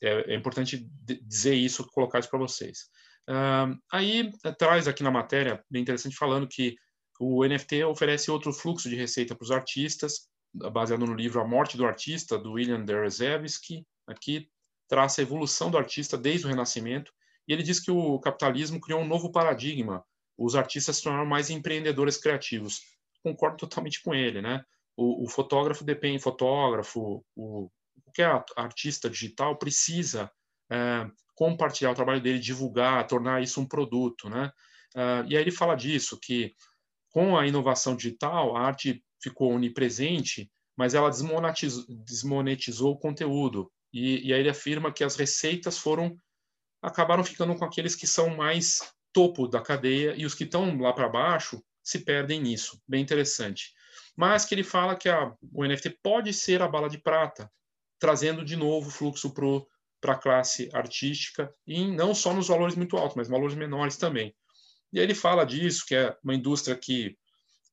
É, 0.01 0.31
é 0.31 0.35
importante 0.35 0.89
dizer 1.21 1.55
isso, 1.55 1.85
colocar 1.87 2.19
isso 2.19 2.29
para 2.29 2.39
vocês. 2.39 2.89
Uh, 3.29 3.77
aí 3.91 4.31
traz 4.57 4.87
aqui 4.87 5.03
na 5.03 5.11
matéria, 5.11 5.63
bem 5.69 5.81
interessante, 5.81 6.15
falando 6.15 6.47
que 6.47 6.75
o 7.19 7.45
NFT 7.45 7.83
oferece 7.85 8.29
outro 8.29 8.53
fluxo 8.53 8.89
de 8.89 8.95
receita 8.95 9.35
para 9.35 9.43
os 9.43 9.51
artistas, 9.51 10.27
baseado 10.53 11.05
no 11.05 11.13
livro 11.13 11.41
A 11.41 11.47
Morte 11.47 11.77
do 11.77 11.85
Artista, 11.85 12.37
do 12.37 12.53
William 12.53 12.83
Derezevsky. 12.83 13.85
Aqui 14.07 14.49
traça 14.87 15.21
a 15.21 15.23
evolução 15.23 15.71
do 15.71 15.77
artista 15.77 16.17
desde 16.17 16.45
o 16.45 16.49
Renascimento, 16.49 17.11
e 17.47 17.53
ele 17.53 17.63
diz 17.63 17.79
que 17.79 17.91
o 17.91 18.19
capitalismo 18.19 18.79
criou 18.79 19.01
um 19.01 19.07
novo 19.07 19.31
paradigma. 19.31 20.03
Os 20.37 20.55
artistas 20.55 20.97
se 20.97 21.03
tornaram 21.03 21.25
mais 21.25 21.49
empreendedores 21.49 22.17
criativos. 22.17 22.81
Concordo 23.23 23.57
totalmente 23.57 24.01
com 24.03 24.13
ele, 24.13 24.41
né? 24.41 24.63
O, 24.95 25.25
o 25.25 25.29
fotógrafo 25.29 25.83
depende, 25.83 26.19
fotógrafo, 26.19 27.23
o 27.35 27.69
qualquer 28.03 28.43
artista 28.55 29.09
digital 29.09 29.57
precisa 29.57 30.31
é, 30.71 31.09
compartilhar 31.35 31.91
o 31.91 31.95
trabalho 31.95 32.21
dele, 32.21 32.39
divulgar, 32.39 33.05
tornar 33.07 33.43
isso 33.43 33.59
um 33.61 33.67
produto, 33.67 34.29
né? 34.29 34.51
Uh, 34.95 35.27
e 35.27 35.35
aí 35.35 35.43
ele 35.43 35.51
fala 35.51 35.75
disso, 35.75 36.17
que 36.19 36.53
com 37.09 37.37
a 37.37 37.45
inovação 37.45 37.95
digital, 37.95 38.55
a 38.55 38.61
arte 38.61 39.03
ficou 39.21 39.51
onipresente, 39.51 40.51
mas 40.75 40.93
ela 40.93 41.09
desmonetizou, 41.09 41.85
desmonetizou 41.89 42.93
o 42.93 42.97
conteúdo. 42.97 43.71
E, 43.93 44.27
e, 44.27 44.33
aí 44.33 44.39
ele 44.39 44.49
afirma 44.49 44.91
que 44.91 45.03
as 45.03 45.15
receitas 45.15 45.77
foram 45.77 46.17
acabaram 46.81 47.23
ficando 47.23 47.55
com 47.55 47.65
aqueles 47.65 47.95
que 47.95 48.05
são 48.05 48.35
mais 48.35 48.93
topo 49.11 49.47
da 49.47 49.61
cadeia 49.61 50.13
e 50.17 50.25
os 50.25 50.35
que 50.35 50.43
estão 50.43 50.77
lá 50.77 50.91
para 50.91 51.09
baixo 51.09 51.63
se 51.81 51.99
perdem 51.99 52.41
nisso. 52.41 52.81
Bem 52.87 53.01
interessante. 53.01 53.73
Mas 54.15 54.45
que 54.45 54.53
ele 54.53 54.63
fala 54.63 54.95
que 54.95 55.09
a, 55.09 55.33
o 55.53 55.65
NFT 55.65 55.97
pode 56.03 56.33
ser 56.33 56.61
a 56.61 56.67
bala 56.67 56.89
de 56.89 56.97
prata, 56.97 57.49
trazendo 57.97 58.43
de 58.43 58.55
novo 58.55 58.89
fluxo 58.89 59.33
para 59.33 59.45
a 60.13 60.17
classe 60.17 60.69
artística, 60.73 61.53
e 61.65 61.85
não 61.85 62.13
só 62.13 62.33
nos 62.33 62.47
valores 62.47 62.75
muito 62.75 62.97
altos, 62.97 63.15
mas 63.15 63.27
valores 63.27 63.55
menores 63.55 63.97
também. 63.97 64.35
E 64.91 64.99
aí 64.99 65.05
ele 65.05 65.15
fala 65.15 65.45
disso, 65.45 65.85
que 65.85 65.95
é 65.95 66.15
uma 66.23 66.33
indústria 66.33 66.75
que 66.75 67.17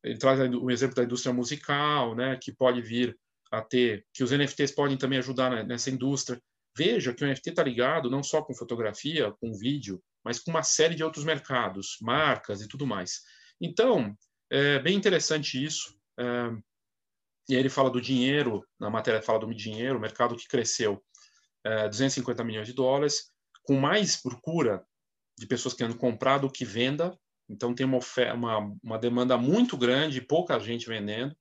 ele 0.03 0.19
traz 0.19 0.41
o 0.41 0.71
exemplo 0.71 0.97
da 0.97 1.05
indústria 1.05 1.33
musical, 1.33 2.15
né, 2.15 2.37
que 2.41 2.53
pode 2.53 2.83
vir 2.83 3.17
a 3.51 3.63
ter, 3.63 4.05
que 4.13 4.25
os 4.25 4.31
NFTs 4.31 4.73
podem 4.73 4.97
também 4.97 5.19
ajudar 5.19 5.65
nessa 5.65 5.91
indústria. 5.91 6.43
Veja 6.77 7.13
que 7.13 7.23
o 7.23 7.29
NFT 7.29 7.51
está 7.51 7.63
ligado 7.63 8.11
não 8.11 8.23
só 8.23 8.43
com 8.43 8.55
fotografia, 8.55 9.31
com 9.41 9.53
vídeo, 9.53 10.03
mas 10.25 10.39
com 10.39 10.51
uma 10.51 10.63
série 10.63 10.95
de 10.95 11.05
outros 11.05 11.25
mercados, 11.25 11.99
marcas 12.01 12.63
e 12.63 12.69
tudo 12.69 12.87
mais. 12.87 13.21
Então, 13.61 14.17
é 14.51 14.79
bem 14.79 14.97
interessante 14.97 15.63
isso. 15.63 15.95
É, 16.19 16.51
e 17.49 17.55
aí 17.55 17.61
ele 17.61 17.69
fala 17.69 17.91
do 17.91 18.01
dinheiro, 18.01 18.67
na 18.81 18.89
matéria 18.89 19.23
fala 19.23 19.41
do 19.41 19.55
dinheiro, 19.55 20.01
mercado 20.01 20.37
que 20.37 20.49
cresceu 20.49 21.03
é, 21.65 21.89
250 21.89 22.45
milhões 22.45 22.67
de 22.67 22.73
dólares, 22.73 23.31
com 23.65 23.75
mais 23.75 24.17
procura 24.17 24.85
de 25.39 25.47
pessoas 25.47 25.75
querendo 25.75 25.97
comprar 25.97 26.39
do 26.39 26.51
que 26.51 26.65
venda, 26.65 27.17
então 27.49 27.75
tem 27.75 27.85
uma, 27.85 27.99
uma, 28.35 28.77
uma 28.83 28.99
demanda 28.99 29.37
muito 29.37 29.77
grande, 29.77 30.21
pouca 30.21 30.59
gente 30.59 30.87
vendendo. 30.87 31.37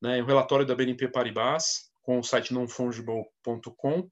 Né? 0.00 0.22
O 0.22 0.26
relatório 0.26 0.66
da 0.66 0.74
BNP 0.74 1.08
Paribas, 1.08 1.90
com 2.02 2.18
o 2.18 2.24
site 2.24 2.52
nonfungible.com, 2.52 4.08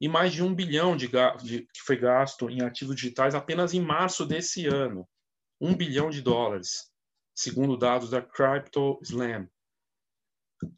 e 0.00 0.08
mais 0.08 0.32
de 0.32 0.42
um 0.42 0.54
bilhão 0.54 0.96
de, 0.96 1.08
de, 1.42 1.62
que 1.62 1.80
foi 1.84 1.96
gasto 1.96 2.48
em 2.48 2.62
ativos 2.62 2.94
digitais 2.94 3.34
apenas 3.34 3.74
em 3.74 3.80
março 3.80 4.24
desse 4.24 4.66
ano. 4.66 5.08
Um 5.60 5.74
bilhão 5.74 6.08
de 6.08 6.22
dólares, 6.22 6.90
segundo 7.34 7.76
dados 7.76 8.10
da 8.10 8.22
Crypto 8.22 8.98
Slam. 9.02 9.48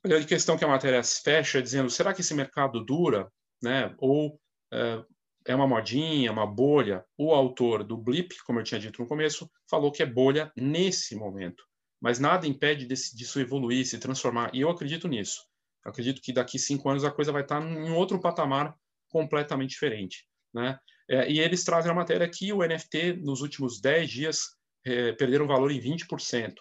A 0.05 0.25
questão 0.25 0.57
que 0.57 0.65
a 0.65 0.69
matéria 0.69 1.03
fecha 1.03 1.63
dizendo, 1.63 1.91
será 1.91 2.15
que 2.15 2.23
esse 2.23 2.35
mercado 2.35 2.85
dura? 2.85 3.31
Né? 3.63 3.95
Ou 3.99 4.35
uh, 4.73 5.05
é 5.47 5.55
uma 5.55 5.67
modinha, 5.67 6.33
uma 6.33 6.47
bolha. 6.47 7.05
O 7.17 7.33
autor 7.33 7.85
do 7.85 7.97
Blip, 7.97 8.35
como 8.45 8.61
eu 8.61 8.65
tinha 8.65 8.81
dito 8.81 9.01
no 9.01 9.09
começo, 9.09 9.51
falou 9.69 9.91
que 9.91 10.03
é 10.03 10.07
bolha 10.07 10.53
nesse 10.57 11.17
momento. 11.17 11.65
Mas 12.01 12.19
nada 12.19 12.47
impede 12.47 12.87
desse, 12.87 13.17
disso 13.17 13.41
evoluir, 13.41 13.87
se 13.87 13.99
transformar. 13.99 14.51
E 14.55 14.61
eu 14.61 14.71
acredito 14.71 15.09
nisso. 15.09 15.41
Eu 15.85 15.91
acredito 15.91 16.21
que 16.23 16.33
daqui 16.33 16.59
cinco 16.59 16.89
anos 16.89 17.05
a 17.05 17.11
coisa 17.11 17.33
vai 17.33 17.43
estar 17.43 17.63
em 17.63 17.91
outro 17.91 18.21
patamar 18.21 18.75
completamente 19.09 19.71
diferente. 19.71 20.27
Né? 20.53 20.79
É, 21.09 21.31
e 21.31 21.41
eles 21.41 21.65
trazem 21.65 21.91
a 21.91 21.95
matéria 21.95 22.29
que 22.29 22.53
o 22.53 22.63
NFT, 22.67 23.15
nos 23.15 23.41
últimos 23.41 23.81
10 23.81 24.11
dias, 24.11 24.41
é, 24.85 25.13
perderam 25.13 25.47
valor 25.47 25.71
em 25.71 25.81
20%, 25.81 26.55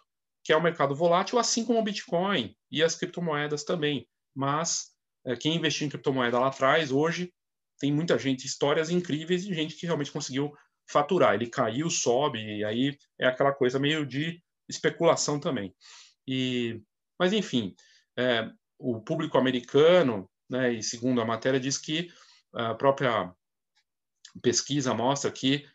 que 0.44 0.52
é 0.52 0.58
um 0.58 0.62
mercado 0.62 0.96
volátil, 0.96 1.40
assim 1.40 1.64
como 1.64 1.80
o 1.80 1.84
Bitcoin 1.84 2.56
e 2.72 2.84
as 2.84 2.96
criptomoedas 2.96 3.64
também. 3.64 4.08
Mas 4.36 4.92
quem 5.40 5.56
investiu 5.56 5.86
em 5.86 5.90
criptomoeda 5.90 6.40
lá 6.40 6.48
atrás, 6.48 6.92
hoje, 6.92 7.32
tem 7.80 7.92
muita 7.92 8.18
gente, 8.18 8.46
histórias 8.46 8.90
incríveis 8.90 9.46
de 9.46 9.54
gente 9.54 9.76
que 9.76 9.86
realmente 9.86 10.12
conseguiu 10.12 10.52
faturar. 10.90 11.34
Ele 11.34 11.48
caiu, 11.48 11.90
sobe, 11.90 12.40
e 12.40 12.64
aí 12.64 12.98
é 13.18 13.28
aquela 13.28 13.54
coisa 13.54 13.80
meio 13.80 14.06
de 14.06 14.42
especulação 14.68 15.40
também. 15.40 15.74
E, 16.28 16.82
mas, 17.18 17.34
enfim, 17.34 17.76
é, 18.18 18.50
o 18.78 19.02
público 19.02 19.38
americano, 19.38 20.30
né, 20.50 20.74
e 20.74 20.84
segundo 20.84 21.22
a 21.22 21.26
matéria, 21.26 21.60
diz 21.60 21.78
que 21.78 22.12
a 22.54 22.74
própria 22.74 23.34
pesquisa 24.42 24.94
mostra 24.94 25.32
que 25.32 25.66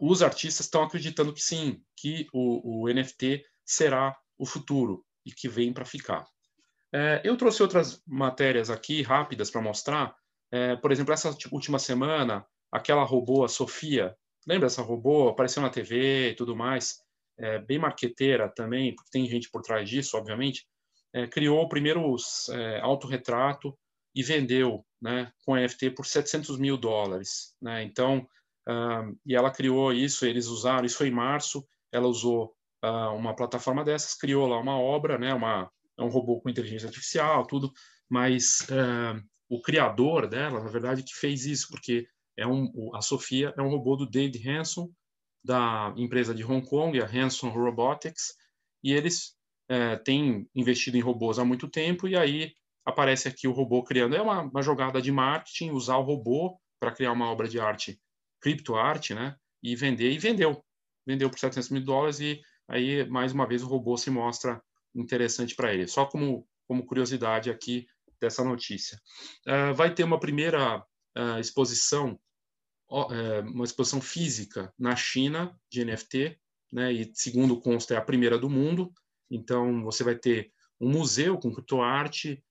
os 0.00 0.22
artistas 0.22 0.66
estão 0.66 0.82
acreditando 0.82 1.32
que 1.32 1.42
sim, 1.42 1.82
que 1.96 2.26
o, 2.32 2.84
o 2.84 2.88
NFT 2.92 3.44
será 3.64 4.16
o 4.38 4.46
futuro 4.46 5.04
e 5.26 5.32
que 5.32 5.48
vem 5.48 5.72
para 5.72 5.84
ficar. 5.84 6.26
É, 6.92 7.20
eu 7.24 7.36
trouxe 7.36 7.62
outras 7.62 8.02
matérias 8.06 8.70
aqui 8.70 9.02
rápidas 9.02 9.50
para 9.50 9.60
mostrar 9.60 10.16
é, 10.50 10.76
por 10.76 10.90
exemplo, 10.90 11.12
essa 11.12 11.36
última 11.52 11.78
semana, 11.78 12.46
aquela 12.72 13.04
robô, 13.04 13.44
a 13.44 13.48
Sofia, 13.48 14.16
lembra 14.46 14.66
essa 14.66 14.82
robô? 14.82 15.28
Apareceu 15.28 15.62
na 15.62 15.70
TV 15.70 16.30
e 16.30 16.34
tudo 16.34 16.56
mais, 16.56 17.02
é, 17.38 17.58
bem 17.58 17.78
marqueteira 17.78 18.48
também, 18.48 18.94
porque 18.94 19.10
tem 19.10 19.28
gente 19.28 19.50
por 19.50 19.62
trás 19.62 19.88
disso, 19.88 20.16
obviamente, 20.16 20.66
é, 21.12 21.26
criou 21.26 21.62
o 21.62 21.68
primeiro 21.68 22.16
é, 22.50 22.80
autorretrato 22.80 23.78
e 24.14 24.22
vendeu 24.22 24.84
né, 25.00 25.30
com 25.44 25.56
NFT 25.56 25.90
por 25.90 26.06
700 26.06 26.58
mil 26.58 26.76
dólares. 26.76 27.54
Né? 27.60 27.84
Então, 27.84 28.26
uh, 28.68 29.16
e 29.24 29.36
ela 29.36 29.50
criou 29.50 29.92
isso, 29.92 30.26
eles 30.26 30.46
usaram, 30.46 30.84
isso 30.84 30.98
foi 30.98 31.08
em 31.08 31.12
março, 31.12 31.66
ela 31.92 32.08
usou 32.08 32.54
uh, 32.84 33.14
uma 33.14 33.36
plataforma 33.36 33.84
dessas, 33.84 34.14
criou 34.14 34.48
lá 34.48 34.58
uma 34.58 34.78
obra, 34.78 35.18
né, 35.18 35.32
uma, 35.32 35.70
é 35.98 36.02
um 36.02 36.08
robô 36.08 36.40
com 36.40 36.48
inteligência 36.48 36.86
artificial, 36.86 37.46
tudo, 37.46 37.72
mas 38.08 38.60
uh, 38.70 39.20
o 39.48 39.60
criador 39.60 40.28
dela, 40.28 40.62
na 40.62 40.70
verdade, 40.70 41.02
que 41.02 41.14
fez 41.14 41.44
isso, 41.44 41.68
porque 41.68 42.06
é 42.36 42.46
um, 42.46 42.94
a 42.94 43.02
Sofia 43.02 43.52
é 43.56 43.62
um 43.62 43.68
robô 43.68 43.96
do 43.96 44.08
Dave 44.08 44.48
Hanson, 44.48 44.90
da 45.44 45.92
empresa 45.96 46.34
de 46.34 46.44
Hong 46.44 46.64
Kong, 46.66 47.00
a 47.00 47.06
Hanson 47.06 47.48
Robotics, 47.48 48.34
e 48.82 48.92
eles 48.92 49.36
é, 49.68 49.96
têm 49.96 50.48
investido 50.54 50.96
em 50.96 51.00
robôs 51.00 51.38
há 51.38 51.44
muito 51.44 51.68
tempo, 51.68 52.06
e 52.06 52.16
aí 52.16 52.52
aparece 52.84 53.28
aqui 53.28 53.48
o 53.48 53.52
robô 53.52 53.82
criando. 53.82 54.14
É 54.14 54.22
uma, 54.22 54.42
uma 54.42 54.62
jogada 54.62 55.02
de 55.02 55.10
marketing, 55.10 55.70
usar 55.70 55.96
o 55.96 56.02
robô 56.02 56.58
para 56.80 56.92
criar 56.92 57.12
uma 57.12 57.30
obra 57.30 57.48
de 57.48 57.58
arte, 57.58 58.00
criptoarte, 58.40 59.14
né? 59.14 59.36
E 59.62 59.74
vender, 59.74 60.12
e 60.12 60.18
vendeu. 60.18 60.64
Vendeu 61.06 61.28
por 61.28 61.38
700 61.38 61.70
mil 61.70 61.84
dólares, 61.84 62.20
e 62.20 62.40
aí, 62.68 63.08
mais 63.08 63.32
uma 63.32 63.46
vez, 63.46 63.62
o 63.62 63.68
robô 63.68 63.96
se 63.96 64.10
mostra 64.10 64.62
interessante 64.94 65.54
para 65.54 65.72
ele. 65.72 65.86
Só 65.86 66.04
como, 66.06 66.46
como 66.66 66.86
curiosidade 66.86 67.50
aqui, 67.50 67.86
dessa 68.20 68.44
notícia. 68.44 69.00
Uh, 69.46 69.74
vai 69.74 69.94
ter 69.94 70.04
uma 70.04 70.20
primeira 70.20 70.78
uh, 70.78 71.38
exposição, 71.40 72.18
uh, 72.90 73.40
uma 73.46 73.64
exposição 73.64 74.00
física 74.00 74.72
na 74.78 74.94
China 74.96 75.56
de 75.70 75.84
NFT, 75.84 76.38
né, 76.70 76.92
e 76.92 77.10
segundo 77.14 77.58
consta 77.60 77.94
é 77.94 77.96
a 77.96 78.02
primeira 78.04 78.38
do 78.38 78.50
mundo. 78.50 78.92
Então 79.30 79.82
você 79.82 80.04
vai 80.04 80.14
ter 80.14 80.52
um 80.80 80.90
museu 80.90 81.38
com 81.38 81.52
criptoarte 81.52 82.42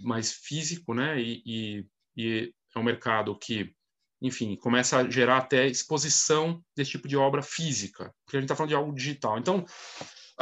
mais 0.00 0.32
físico, 0.32 0.94
né, 0.94 1.20
e, 1.20 1.42
e, 1.44 1.86
e 2.16 2.54
é 2.74 2.78
um 2.78 2.82
mercado 2.82 3.38
que 3.38 3.74
enfim, 4.22 4.54
começa 4.56 4.98
a 4.98 5.10
gerar 5.10 5.38
até 5.38 5.66
exposição 5.66 6.64
desse 6.76 6.92
tipo 6.92 7.08
de 7.08 7.16
obra 7.16 7.42
física, 7.42 8.14
porque 8.24 8.36
a 8.36 8.40
gente 8.40 8.44
está 8.46 8.54
falando 8.54 8.68
de 8.68 8.76
algo 8.76 8.94
digital. 8.94 9.36
Então, 9.36 9.66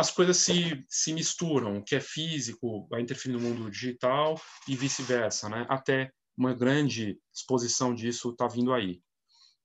as 0.00 0.10
coisas 0.10 0.38
se, 0.38 0.84
se 0.88 1.12
misturam, 1.12 1.78
o 1.78 1.84
que 1.84 1.94
é 1.94 2.00
físico 2.00 2.88
vai 2.88 3.02
interferir 3.02 3.34
no 3.34 3.40
mundo 3.40 3.70
digital 3.70 4.40
e 4.66 4.74
vice-versa, 4.74 5.48
né? 5.48 5.66
Até 5.68 6.10
uma 6.36 6.54
grande 6.54 7.18
exposição 7.34 7.94
disso 7.94 8.30
está 8.30 8.48
vindo 8.48 8.72
aí. 8.72 9.02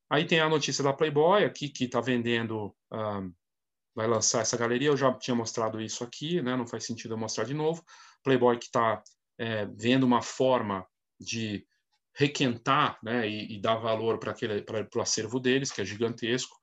Aí 0.10 0.26
tem 0.26 0.42
a 0.42 0.50
notícia 0.50 0.84
da 0.84 0.94
Playboy 0.94 1.46
aqui 1.46 1.70
que 1.70 1.86
está 1.86 2.02
vendendo, 2.02 2.76
vai 3.96 4.08
lançar 4.08 4.42
essa 4.42 4.58
galeria. 4.58 4.90
Eu 4.90 4.98
já 4.98 5.14
tinha 5.14 5.34
mostrado 5.34 5.82
isso 5.82 6.04
aqui, 6.04 6.42
né? 6.42 6.56
Não 6.56 6.68
faz 6.68 6.84
sentido 6.84 7.14
eu 7.14 7.18
mostrar 7.18 7.46
de 7.46 7.54
novo, 7.54 7.84
Playboy 8.22 8.58
que 8.58 8.66
está 8.66 9.02
é, 9.38 9.66
vendo 9.66 10.04
uma 10.04 10.22
forma 10.22 10.86
de 11.20 11.66
requentar 12.14 13.00
né, 13.04 13.28
e, 13.28 13.56
e 13.56 13.60
dar 13.60 13.76
valor 13.76 14.20
para 14.20 14.34
o 14.96 15.02
acervo 15.02 15.40
deles, 15.40 15.72
que 15.72 15.82
é 15.82 15.86
gigantesco. 15.86 16.56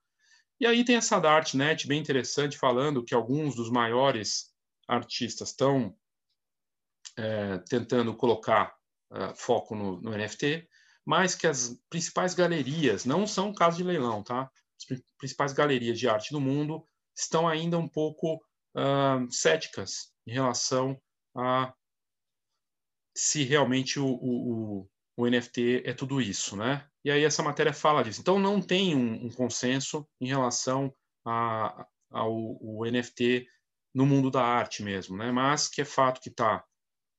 E 0.63 0.67
aí 0.67 0.85
tem 0.85 0.95
essa 0.95 1.19
Dartnet 1.19 1.89
bem 1.89 1.99
interessante 1.99 2.57
falando 2.57 3.03
que 3.03 3.13
alguns 3.13 3.57
dos 3.57 3.69
maiores 3.69 4.55
artistas 4.87 5.49
estão 5.49 5.93
é, 7.19 7.59
tentando 7.69 8.15
colocar 8.15 8.73
uh, 9.11 9.35
foco 9.35 9.75
no, 9.75 10.01
no, 10.01 10.17
NFT, 10.17 10.69
mas 11.05 11.35
que 11.35 11.49
as 11.49 11.77
principais 11.91 12.33
galerias, 12.33 13.05
não 13.05 13.27
são 13.27 13.53
casos 13.53 13.79
de 13.79 13.83
leilão, 13.83 14.23
tá? 14.23 14.49
As 14.79 15.03
principais 15.19 15.53
galerias 15.53 15.99
de 15.99 16.09
arte 16.09 16.31
do 16.31 16.41
mundo 16.41 16.87
estão 17.13 17.49
ainda 17.49 17.77
um 17.77 17.89
pouco 17.89 18.37
uh, 18.37 19.29
céticas 19.33 20.13
em 20.25 20.33
relação 20.33 20.97
a 21.35 21.75
se 23.17 23.43
realmente 23.43 23.99
o, 23.99 24.07
o, 24.07 24.89
o, 25.17 25.27
NFT 25.27 25.83
é 25.85 25.93
tudo 25.93 26.21
isso, 26.21 26.57
né? 26.57 26.87
E 27.05 27.11
aí 27.11 27.25
essa 27.25 27.43
matéria 27.43 27.73
fala 27.73 28.03
disso. 28.03 28.21
Então 28.21 28.39
não 28.39 28.61
tem 28.61 28.95
um, 28.95 29.27
um 29.27 29.31
consenso 29.31 30.07
em 30.21 30.27
relação 30.27 30.95
a, 31.25 31.87
ao, 32.11 32.85
NFT 32.91 33.47
no 33.95 34.07
mundo 34.07 34.31
da 34.31 34.43
arte 34.43 34.83
mesmo, 34.83 35.17
né? 35.17 35.31
Mas 35.31 35.69
que 35.69 35.81
é 35.81 35.85
fato 35.85 36.21
que 36.21 36.29
está 36.29 36.65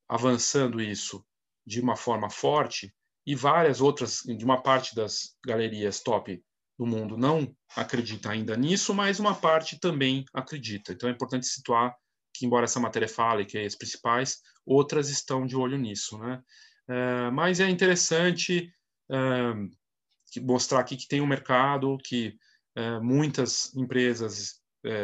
avançando 0.08 0.82
isso 0.82 1.26
de 1.66 1.80
uma 1.80 1.96
forma 1.96 2.30
forte 2.30 2.94
e 3.26 3.36
várias 3.36 3.80
outras, 3.80 4.20
de 4.20 4.44
uma 4.44 4.62
parte 4.62 4.96
das 4.96 5.36
galerias 5.46 6.02
top 6.02 6.44
do 6.78 6.86
mundo 6.86 7.16
não 7.16 7.56
acredita 7.76 8.32
ainda 8.32 8.58
nisso, 8.58 8.94
mas 8.94 9.20
uma 9.20 9.36
parte 9.36 9.80
também 9.80 10.26
acredita. 10.34 10.92
Então 10.92 11.08
é 11.08 11.12
importante 11.12 11.46
situar 11.46 11.96
que, 12.34 12.46
embora 12.46 12.66
essa 12.66 12.80
matéria 12.80 13.08
fale 13.08 13.46
que 13.46 13.58
é 13.58 13.66
as 13.66 13.76
principais, 13.76 14.40
outras 14.66 15.10
estão 15.10 15.46
de 15.46 15.56
olho 15.56 15.78
nisso, 15.78 16.18
né? 16.18 16.42
É, 16.88 17.30
mas 17.32 17.60
é 17.60 17.69
interessante 17.69 18.74
é, 19.10 20.41
mostrar 20.41 20.80
aqui 20.80 20.98
que 20.98 21.08
tem 21.08 21.22
um 21.22 21.28
mercado, 21.28 21.98
que 22.04 22.38
é, 22.76 23.00
muitas 23.00 23.74
empresas 23.76 24.62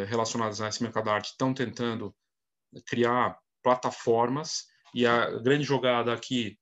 relacionadas 0.09 0.59
a 0.59 0.67
esse 0.67 0.83
mercado 0.83 1.05
da 1.05 1.13
arte 1.13 1.29
estão 1.29 1.53
tentando 1.53 2.13
criar 2.85 3.39
plataformas 3.63 4.65
e 4.93 5.07
a 5.07 5.39
grande 5.39 5.63
jogada 5.63 6.11
aqui 6.11 6.59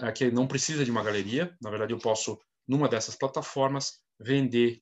é 0.00 0.10
que 0.10 0.30
não 0.30 0.46
precisa 0.46 0.82
de 0.82 0.90
uma 0.90 1.02
galeria. 1.02 1.54
Na 1.60 1.68
verdade, 1.68 1.92
eu 1.92 1.98
posso 1.98 2.40
numa 2.66 2.88
dessas 2.88 3.16
plataformas 3.16 4.00
vender 4.18 4.80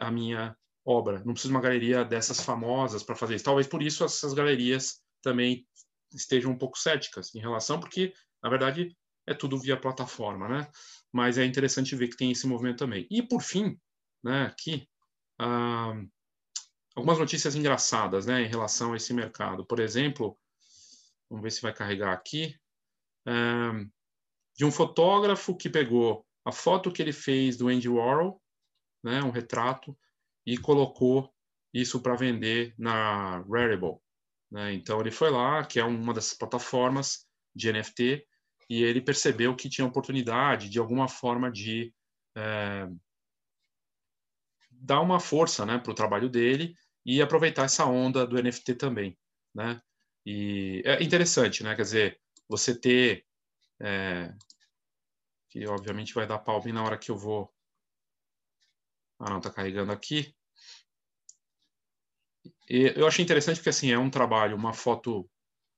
a 0.00 0.12
minha 0.12 0.56
obra. 0.84 1.24
Não 1.24 1.32
precisa 1.32 1.48
de 1.48 1.56
uma 1.56 1.60
galeria 1.60 2.04
dessas 2.04 2.40
famosas 2.40 3.02
para 3.02 3.16
fazer 3.16 3.34
isso. 3.34 3.44
Talvez 3.44 3.66
por 3.66 3.82
isso 3.82 4.04
essas 4.04 4.32
galerias 4.32 5.00
também 5.20 5.66
estejam 6.12 6.52
um 6.52 6.58
pouco 6.58 6.78
céticas 6.78 7.34
em 7.34 7.40
relação, 7.40 7.80
porque 7.80 8.12
na 8.40 8.48
verdade 8.48 8.96
é 9.26 9.34
tudo 9.34 9.58
via 9.58 9.80
plataforma, 9.80 10.48
né? 10.48 10.70
Mas 11.12 11.38
é 11.38 11.44
interessante 11.44 11.96
ver 11.96 12.08
que 12.08 12.16
tem 12.16 12.30
esse 12.32 12.46
movimento 12.46 12.78
também. 12.78 13.06
E 13.10 13.22
por 13.22 13.40
fim, 13.42 13.78
né, 14.22 14.46
aqui 14.46 14.88
algumas 16.96 17.18
notícias 17.18 17.54
engraçadas, 17.56 18.26
né, 18.26 18.42
em 18.42 18.46
relação 18.46 18.92
a 18.92 18.96
esse 18.96 19.12
mercado. 19.12 19.66
Por 19.66 19.80
exemplo, 19.80 20.38
vamos 21.28 21.42
ver 21.42 21.50
se 21.50 21.62
vai 21.62 21.74
carregar 21.74 22.12
aqui, 22.12 22.56
de 24.56 24.64
um 24.64 24.70
fotógrafo 24.70 25.56
que 25.56 25.68
pegou 25.68 26.24
a 26.44 26.52
foto 26.52 26.92
que 26.92 27.02
ele 27.02 27.12
fez 27.12 27.56
do 27.56 27.68
Andy 27.68 27.88
Warhol, 27.88 28.40
né, 29.02 29.22
um 29.22 29.30
retrato, 29.30 29.96
e 30.46 30.56
colocou 30.56 31.34
isso 31.72 32.00
para 32.00 32.14
vender 32.14 32.74
na 32.78 33.38
Rarible. 33.40 33.96
Né? 34.50 34.74
Então 34.74 35.00
ele 35.00 35.10
foi 35.10 35.30
lá, 35.30 35.64
que 35.64 35.80
é 35.80 35.84
uma 35.84 36.14
dessas 36.14 36.34
plataformas 36.34 37.26
de 37.54 37.72
NFT, 37.72 38.24
e 38.68 38.82
ele 38.82 39.00
percebeu 39.00 39.54
que 39.54 39.68
tinha 39.68 39.86
oportunidade 39.86 40.68
de 40.68 40.78
alguma 40.78 41.08
forma 41.08 41.50
de 41.50 41.92
é, 42.36 42.88
dar 44.70 45.00
uma 45.00 45.20
força 45.20 45.64
né, 45.64 45.78
para 45.78 45.92
o 45.92 45.94
trabalho 45.94 46.28
dele 46.28 46.76
e 47.04 47.20
aproveitar 47.20 47.64
essa 47.64 47.84
onda 47.84 48.26
do 48.26 48.40
NFT 48.42 48.74
também. 48.74 49.18
Né? 49.54 49.80
E 50.26 50.82
é 50.84 51.02
interessante, 51.02 51.62
né? 51.62 51.74
quer 51.74 51.82
dizer, 51.82 52.20
você 52.48 52.78
ter. 52.78 53.24
É, 53.80 54.34
que 55.50 55.66
obviamente 55.66 56.14
vai 56.14 56.26
dar 56.26 56.38
pau 56.38 56.62
na 56.72 56.82
hora 56.82 56.98
que 56.98 57.10
eu 57.10 57.16
vou 57.16 57.54
ah, 59.18 59.30
não, 59.30 59.38
está 59.38 59.50
carregando 59.50 59.92
aqui. 59.92 60.34
E 62.68 62.92
eu 62.96 63.06
achei 63.06 63.24
interessante 63.24 63.56
porque, 63.56 63.70
assim, 63.70 63.90
é 63.92 63.98
um 63.98 64.10
trabalho, 64.10 64.56
uma 64.56 64.72
foto 64.72 65.28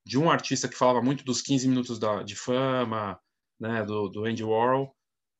de 0.06 0.16
um 0.16 0.30
artista 0.30 0.68
que 0.68 0.76
falava 0.76 1.02
muito 1.02 1.24
dos 1.24 1.42
15 1.42 1.66
minutos 1.66 1.98
da, 1.98 2.22
de 2.22 2.36
fama, 2.36 3.20
né, 3.58 3.84
do, 3.84 4.08
do 4.08 4.24
Andy 4.24 4.44
Warhol, 4.44 4.96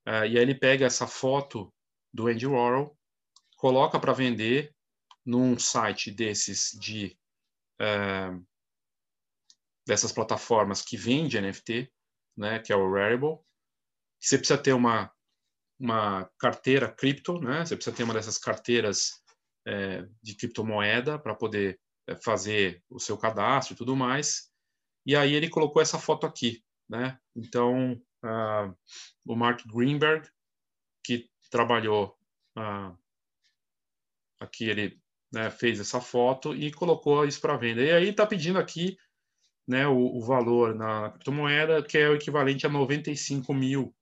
uh, 0.09 0.27
e 0.27 0.37
aí 0.37 0.39
ele 0.39 0.57
pega 0.57 0.85
essa 0.85 1.07
foto 1.07 1.73
do 2.13 2.27
Andy 2.27 2.49
Warhol, 2.49 2.99
coloca 3.57 4.01
para 4.01 4.13
vender 4.13 4.75
num 5.25 5.57
site 5.57 6.11
desses 6.11 6.73
de 6.81 7.17
uh, 7.81 8.45
dessas 9.87 10.11
plataformas 10.11 10.83
que 10.83 10.97
vende 10.97 11.41
NFT, 11.41 11.89
né, 12.37 12.59
que 12.59 12.73
é 12.73 12.77
o 12.77 12.93
Rarible. 12.93 13.39
Você 14.21 14.37
precisa 14.37 14.59
ter 14.59 14.73
uma 14.73 15.13
uma 15.79 16.29
carteira 16.39 16.91
cripto, 16.91 17.39
né? 17.39 17.65
Você 17.65 17.77
precisa 17.77 17.95
ter 17.95 18.03
uma 18.03 18.15
dessas 18.15 18.39
carteiras 18.39 19.23
é, 19.67 20.07
de 20.23 20.35
criptomoeda 20.35 21.19
para 21.19 21.35
poder 21.35 21.79
é, 22.09 22.17
fazer 22.17 22.83
o 22.89 22.99
seu 22.99 23.19
cadastro 23.19 23.75
e 23.75 23.77
tudo 23.77 23.95
mais. 23.95 24.51
E 25.07 25.15
aí 25.15 25.35
ele 25.35 25.49
colocou 25.49 25.81
essa 25.81 25.99
foto 25.99 26.27
aqui, 26.27 26.63
né? 26.89 27.19
Então, 27.35 27.93
uh, 28.25 28.77
o 29.25 29.37
Mark 29.37 29.65
Greenberg, 29.67 30.29
que 31.05 31.31
trabalhou 31.49 32.19
uh, 32.59 32.99
aqui, 34.41 34.69
ele 34.69 35.01
né, 35.33 35.49
fez 35.51 35.79
essa 35.79 36.01
foto 36.01 36.55
e 36.55 36.73
colocou 36.73 37.25
isso 37.25 37.41
para 37.41 37.57
venda. 37.57 37.83
E 37.83 37.93
aí 37.93 38.09
está 38.09 38.27
pedindo 38.27 38.59
aqui 38.59 38.97
né, 39.67 39.87
o, 39.87 40.17
o, 40.17 40.21
valor 40.21 40.75
na 40.75 41.11
criptomoeda, 41.11 41.83
que 41.83 41.99
é 41.99 42.09
o 42.09 42.15
equivalente 42.15 42.67
a 42.67 42.69
95 42.69 43.55
mil 43.55 43.95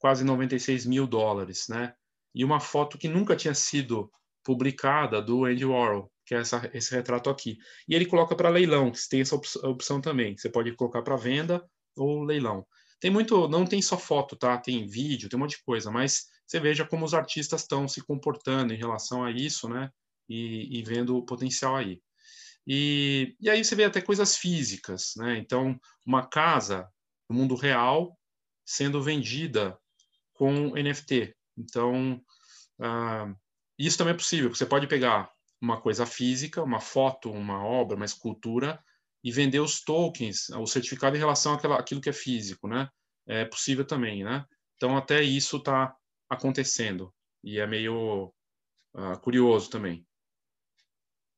quase 0.00 0.24
96 0.24 0.86
mil 0.86 1.06
dólares, 1.06 1.68
né? 1.68 1.94
E 2.34 2.42
uma 2.42 2.58
foto 2.58 2.96
que 2.96 3.06
nunca 3.06 3.36
tinha 3.36 3.54
sido 3.54 4.10
publicada 4.42 5.20
do 5.20 5.44
Andy 5.44 5.66
Warhol, 5.66 6.10
que 6.30 6.34
é 6.36 6.38
essa, 6.38 6.70
esse 6.72 6.94
retrato 6.94 7.28
aqui. 7.28 7.58
E 7.88 7.94
ele 7.94 8.06
coloca 8.06 8.36
para 8.36 8.48
leilão, 8.48 8.92
que 8.92 9.00
tem 9.08 9.20
essa 9.20 9.34
opção 9.34 10.00
também. 10.00 10.36
Você 10.36 10.48
pode 10.48 10.72
colocar 10.76 11.02
para 11.02 11.16
venda 11.16 11.60
ou 11.96 12.22
leilão. 12.22 12.64
Tem 13.00 13.10
muito, 13.10 13.48
não 13.48 13.66
tem 13.66 13.82
só 13.82 13.98
foto, 13.98 14.36
tá? 14.36 14.56
Tem 14.56 14.86
vídeo, 14.86 15.28
tem 15.28 15.36
um 15.36 15.40
monte 15.40 15.56
de 15.56 15.64
coisa, 15.64 15.90
mas 15.90 16.26
você 16.46 16.60
veja 16.60 16.86
como 16.86 17.04
os 17.04 17.14
artistas 17.14 17.62
estão 17.62 17.88
se 17.88 18.00
comportando 18.00 18.72
em 18.72 18.76
relação 18.76 19.24
a 19.24 19.32
isso, 19.32 19.68
né? 19.68 19.90
E, 20.28 20.78
e 20.78 20.84
vendo 20.84 21.16
o 21.16 21.24
potencial 21.24 21.74
aí. 21.74 22.00
E, 22.64 23.34
e 23.40 23.50
aí 23.50 23.64
você 23.64 23.74
vê 23.74 23.82
até 23.82 24.00
coisas 24.00 24.36
físicas, 24.36 25.14
né? 25.16 25.36
Então, 25.36 25.76
uma 26.06 26.24
casa 26.24 26.88
no 27.28 27.34
mundo 27.34 27.56
real 27.56 28.16
sendo 28.64 29.02
vendida 29.02 29.76
com 30.34 30.76
NFT. 30.76 31.34
Então, 31.58 32.22
uh, 32.78 33.36
isso 33.76 33.98
também 33.98 34.14
é 34.14 34.16
possível. 34.16 34.54
Você 34.54 34.64
pode 34.64 34.86
pegar 34.86 35.28
uma 35.60 35.80
coisa 35.80 36.06
física, 36.06 36.62
uma 36.62 36.80
foto, 36.80 37.30
uma 37.30 37.64
obra, 37.64 37.96
uma 37.96 38.04
escultura, 38.04 38.82
e 39.22 39.30
vender 39.30 39.60
os 39.60 39.82
tokens, 39.82 40.48
o 40.50 40.66
certificado 40.66 41.16
em 41.16 41.18
relação 41.18 41.54
àquela, 41.54 41.78
àquilo 41.78 42.00
que 42.00 42.08
é 42.08 42.12
físico, 42.12 42.66
né? 42.66 42.88
É 43.26 43.44
possível 43.44 43.84
também, 43.84 44.24
né? 44.24 44.44
Então, 44.76 44.96
até 44.96 45.22
isso 45.22 45.58
está 45.58 45.94
acontecendo. 46.28 47.12
E 47.44 47.58
é 47.58 47.66
meio 47.66 48.32
uh, 48.94 49.20
curioso 49.20 49.68
também. 49.68 50.06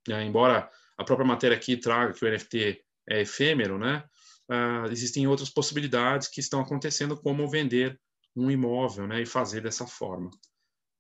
É, 0.09 0.23
embora 0.23 0.71
a 0.97 1.05
própria 1.05 1.27
matéria 1.27 1.57
aqui 1.57 1.77
traga 1.77 2.13
que 2.13 2.25
o 2.25 2.31
NFT 2.31 2.85
é 3.09 3.21
efêmero, 3.23 3.79
né? 3.79 4.05
Uh, 4.49 4.91
existem 4.91 5.27
outras 5.27 5.51
possibilidades 5.51 6.29
que 6.29 6.41
estão 6.41 6.61
acontecendo, 6.61 7.17
como 7.21 7.49
vender 7.49 8.01
um 8.35 8.51
imóvel 8.51 9.07
né, 9.07 9.23
e 9.23 9.27
fazer 9.27 9.63
dessa 9.63 9.87
forma. 9.87 10.31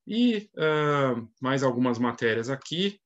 E 0.06 0.50
uh, 0.56 1.28
mais 1.40 1.62
algumas 1.62 1.98
matérias 1.98 2.50
aqui. 2.50 3.00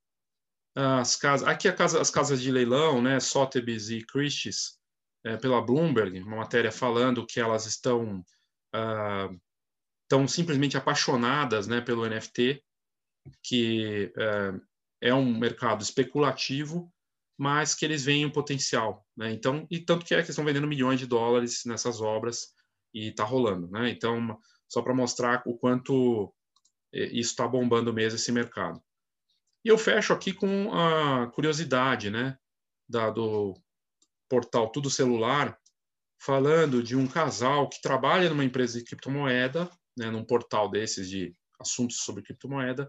As 0.76 1.16
casas, 1.16 1.48
aqui 1.48 1.68
a 1.68 1.72
casa, 1.72 2.00
as 2.00 2.10
casas 2.10 2.40
de 2.40 2.52
leilão, 2.52 3.00
né, 3.00 3.18
Sotheby's 3.18 3.88
e 3.88 4.04
Christie's, 4.04 4.78
é, 5.24 5.36
pela 5.36 5.62
Bloomberg, 5.62 6.20
uma 6.20 6.36
matéria 6.36 6.70
falando 6.70 7.26
que 7.26 7.40
elas 7.40 7.64
estão, 7.64 8.20
uh, 8.74 9.40
estão 10.02 10.28
simplesmente 10.28 10.76
apaixonadas 10.76 11.66
né, 11.66 11.80
pelo 11.80 12.06
NFT, 12.06 12.62
que 13.42 14.12
uh, 14.16 14.60
é 15.00 15.14
um 15.14 15.36
mercado 15.36 15.82
especulativo, 15.82 16.92
mas 17.38 17.74
que 17.74 17.84
eles 17.84 18.04
veem 18.04 18.26
um 18.26 18.30
potencial. 18.30 19.04
Né? 19.16 19.32
Então, 19.32 19.66
e 19.70 19.80
tanto 19.80 20.04
que 20.04 20.14
é 20.14 20.22
que 20.22 20.30
estão 20.30 20.44
vendendo 20.44 20.68
milhões 20.68 21.00
de 21.00 21.06
dólares 21.06 21.64
nessas 21.64 22.00
obras 22.00 22.54
e 22.94 23.08
está 23.08 23.24
rolando, 23.24 23.68
né? 23.68 23.90
Então, 23.90 24.38
só 24.68 24.80
para 24.80 24.94
mostrar 24.94 25.42
o 25.44 25.56
quanto 25.56 26.32
é, 26.94 27.06
isso 27.06 27.30
está 27.30 27.46
bombando 27.46 27.92
mesmo 27.92 28.16
esse 28.16 28.32
mercado. 28.32 28.82
E 29.66 29.68
eu 29.68 29.76
fecho 29.76 30.12
aqui 30.12 30.32
com 30.32 30.72
a 30.72 31.26
curiosidade, 31.32 32.08
né, 32.08 32.38
da, 32.88 33.10
do, 33.10 33.52
portal 34.28 34.70
Tudo 34.70 34.88
Celular, 34.88 35.58
falando 36.22 36.80
de 36.80 36.94
um 36.94 37.08
casal 37.08 37.68
que 37.68 37.82
trabalha 37.82 38.28
numa 38.28 38.44
empresa 38.44 38.78
de 38.78 38.84
criptomoeda, 38.84 39.68
né, 39.98 40.08
num 40.08 40.24
portal 40.24 40.70
desses 40.70 41.10
de 41.10 41.34
assuntos 41.58 41.96
sobre 41.96 42.22
criptomoeda, 42.22 42.88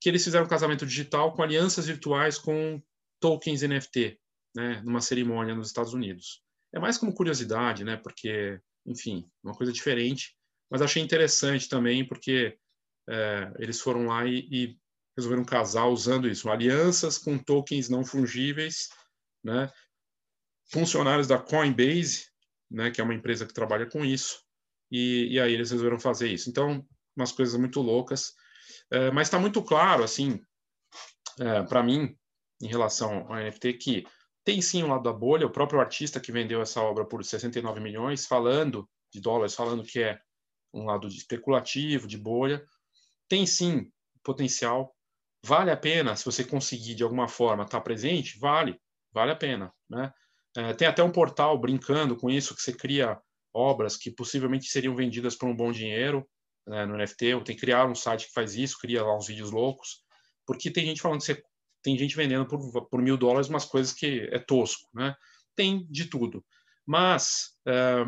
que 0.00 0.08
eles 0.08 0.24
fizeram 0.24 0.44
um 0.44 0.48
casamento 0.48 0.84
digital 0.84 1.32
com 1.34 1.40
alianças 1.40 1.86
virtuais 1.86 2.36
com 2.36 2.82
tokens 3.20 3.62
NFT, 3.62 4.18
né, 4.56 4.82
numa 4.84 5.00
cerimônia 5.00 5.54
nos 5.54 5.68
Estados 5.68 5.94
Unidos. 5.94 6.42
É 6.74 6.80
mais 6.80 6.98
como 6.98 7.14
curiosidade, 7.14 7.84
né, 7.84 7.96
porque, 7.96 8.60
enfim, 8.84 9.30
uma 9.40 9.54
coisa 9.54 9.72
diferente, 9.72 10.36
mas 10.68 10.82
achei 10.82 11.00
interessante 11.00 11.68
também 11.68 12.04
porque 12.04 12.58
é, 13.08 13.52
eles 13.60 13.80
foram 13.80 14.06
lá 14.06 14.26
e, 14.26 14.48
e 14.50 14.81
resolveram 15.16 15.44
casar 15.44 15.86
usando 15.86 16.28
isso, 16.28 16.50
alianças 16.50 17.18
com 17.18 17.38
tokens 17.38 17.88
não 17.88 18.04
fungíveis, 18.04 18.88
né, 19.44 19.70
funcionários 20.70 21.26
da 21.26 21.38
Coinbase, 21.38 22.26
né, 22.70 22.90
que 22.90 23.00
é 23.00 23.04
uma 23.04 23.14
empresa 23.14 23.46
que 23.46 23.52
trabalha 23.52 23.86
com 23.86 24.04
isso, 24.04 24.42
e, 24.90 25.28
e 25.32 25.40
aí 25.40 25.52
eles 25.52 25.70
resolveram 25.70 26.00
fazer 26.00 26.28
isso. 26.28 26.48
Então, 26.48 26.86
umas 27.14 27.32
coisas 27.32 27.58
muito 27.58 27.80
loucas, 27.80 28.32
é, 28.90 29.10
mas 29.10 29.26
está 29.26 29.38
muito 29.38 29.62
claro, 29.62 30.02
assim, 30.02 30.40
é, 31.38 31.62
para 31.62 31.82
mim, 31.82 32.16
em 32.60 32.68
relação 32.68 33.26
ao 33.28 33.36
NFT, 33.36 33.74
que 33.74 34.06
tem 34.44 34.60
sim 34.60 34.82
um 34.82 34.88
lado 34.88 35.02
da 35.02 35.12
bolha, 35.12 35.46
o 35.46 35.52
próprio 35.52 35.80
artista 35.80 36.20
que 36.20 36.32
vendeu 36.32 36.60
essa 36.60 36.80
obra 36.80 37.04
por 37.04 37.24
69 37.24 37.80
milhões, 37.80 38.26
falando 38.26 38.88
de 39.12 39.20
dólares, 39.20 39.54
falando 39.54 39.84
que 39.84 40.00
é 40.00 40.18
um 40.72 40.84
lado 40.84 41.08
de 41.08 41.16
especulativo, 41.16 42.06
de 42.06 42.16
bolha, 42.16 42.64
tem 43.28 43.46
sim 43.46 43.90
potencial, 44.22 44.94
vale 45.44 45.70
a 45.70 45.76
pena, 45.76 46.14
se 46.16 46.24
você 46.24 46.44
conseguir 46.44 46.94
de 46.94 47.02
alguma 47.02 47.28
forma 47.28 47.64
estar 47.64 47.78
tá 47.78 47.82
presente, 47.82 48.38
vale, 48.38 48.80
vale 49.12 49.32
a 49.32 49.36
pena, 49.36 49.72
né? 49.88 50.12
É, 50.56 50.74
tem 50.74 50.86
até 50.86 51.02
um 51.02 51.10
portal 51.10 51.58
brincando 51.58 52.14
com 52.16 52.28
isso, 52.28 52.54
que 52.54 52.60
você 52.60 52.72
cria 52.72 53.18
obras 53.54 53.96
que 53.96 54.10
possivelmente 54.10 54.66
seriam 54.66 54.94
vendidas 54.94 55.34
por 55.34 55.48
um 55.48 55.56
bom 55.56 55.72
dinheiro 55.72 56.28
né, 56.66 56.84
no 56.86 56.96
NFT, 56.96 57.34
ou 57.34 57.42
tem 57.42 57.54
que 57.54 57.62
criar 57.62 57.86
um 57.86 57.94
site 57.94 58.26
que 58.26 58.32
faz 58.32 58.54
isso, 58.54 58.78
cria 58.78 59.02
lá 59.02 59.16
uns 59.16 59.26
vídeos 59.26 59.50
loucos, 59.50 60.02
porque 60.46 60.70
tem 60.70 60.84
gente 60.84 61.00
falando 61.00 61.20
que 61.20 61.26
você, 61.26 61.42
tem 61.82 61.98
gente 61.98 62.16
vendendo 62.16 62.46
por, 62.46 62.88
por 62.88 63.02
mil 63.02 63.16
dólares 63.16 63.48
umas 63.48 63.64
coisas 63.64 63.92
que 63.92 64.28
é 64.30 64.38
tosco, 64.38 64.88
né? 64.94 65.14
Tem 65.56 65.86
de 65.90 66.06
tudo. 66.06 66.44
Mas 66.86 67.56
é, 67.66 68.04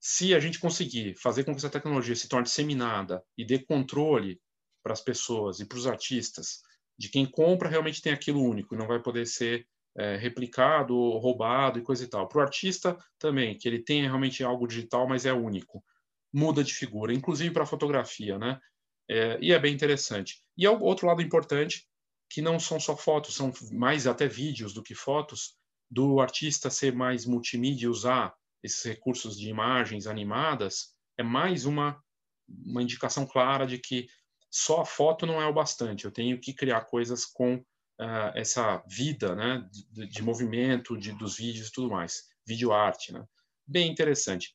se 0.00 0.34
a 0.34 0.40
gente 0.40 0.58
conseguir 0.58 1.14
fazer 1.14 1.44
com 1.44 1.52
que 1.52 1.58
essa 1.58 1.70
tecnologia 1.70 2.14
se 2.14 2.28
torne 2.28 2.44
disseminada 2.44 3.22
e 3.38 3.44
dê 3.44 3.58
controle 3.58 4.40
para 4.84 4.92
as 4.92 5.00
pessoas 5.00 5.58
e 5.58 5.66
para 5.66 5.78
os 5.78 5.86
artistas 5.86 6.62
de 6.96 7.08
quem 7.08 7.26
compra 7.26 7.68
realmente 7.68 8.00
tem 8.00 8.12
aquilo 8.12 8.40
único 8.40 8.76
não 8.76 8.86
vai 8.86 9.00
poder 9.00 9.26
ser 9.26 9.66
é, 9.96 10.16
replicado, 10.16 10.94
roubado 11.18 11.78
e 11.78 11.82
coisa 11.82 12.04
e 12.04 12.08
tal. 12.08 12.28
Para 12.28 12.38
o 12.38 12.42
artista 12.42 12.98
também, 13.18 13.56
que 13.56 13.68
ele 13.68 13.78
tenha 13.78 14.04
realmente 14.04 14.42
algo 14.42 14.66
digital, 14.66 15.08
mas 15.08 15.24
é 15.24 15.32
único. 15.32 15.84
Muda 16.32 16.64
de 16.64 16.74
figura, 16.74 17.14
inclusive 17.14 17.52
para 17.52 17.62
a 17.62 17.66
fotografia, 17.66 18.38
né? 18.38 18.60
É, 19.08 19.38
e 19.40 19.52
é 19.52 19.58
bem 19.58 19.72
interessante. 19.72 20.42
E 20.56 20.66
é 20.66 20.70
outro 20.70 21.06
lado 21.06 21.22
importante, 21.22 21.86
que 22.28 22.42
não 22.42 22.58
são 22.58 22.80
só 22.80 22.96
fotos, 22.96 23.36
são 23.36 23.52
mais 23.70 24.06
até 24.06 24.26
vídeos 24.26 24.74
do 24.74 24.82
que 24.82 24.94
fotos, 24.94 25.56
do 25.88 26.20
artista 26.20 26.70
ser 26.70 26.92
mais 26.92 27.24
multimídia 27.24 27.90
usar 27.90 28.34
esses 28.62 28.82
recursos 28.82 29.38
de 29.38 29.48
imagens 29.48 30.06
animadas, 30.06 30.94
é 31.16 31.22
mais 31.22 31.66
uma, 31.66 32.02
uma 32.48 32.82
indicação 32.82 33.26
clara 33.26 33.66
de 33.66 33.78
que 33.78 34.08
só 34.54 34.82
a 34.82 34.86
foto 34.86 35.26
não 35.26 35.42
é 35.42 35.46
o 35.48 35.52
bastante. 35.52 36.04
Eu 36.04 36.12
tenho 36.12 36.40
que 36.40 36.54
criar 36.54 36.82
coisas 36.82 37.26
com 37.26 37.56
uh, 37.56 38.30
essa 38.36 38.80
vida 38.86 39.34
né, 39.34 39.68
de, 39.90 40.06
de 40.06 40.22
movimento 40.22 40.96
de, 40.96 41.10
dos 41.10 41.36
vídeos 41.36 41.66
e 41.66 41.72
tudo 41.72 41.90
mais. 41.90 42.28
Vídeo 42.46 42.72
arte, 42.72 43.12
né? 43.12 43.26
Bem 43.66 43.90
interessante. 43.90 44.54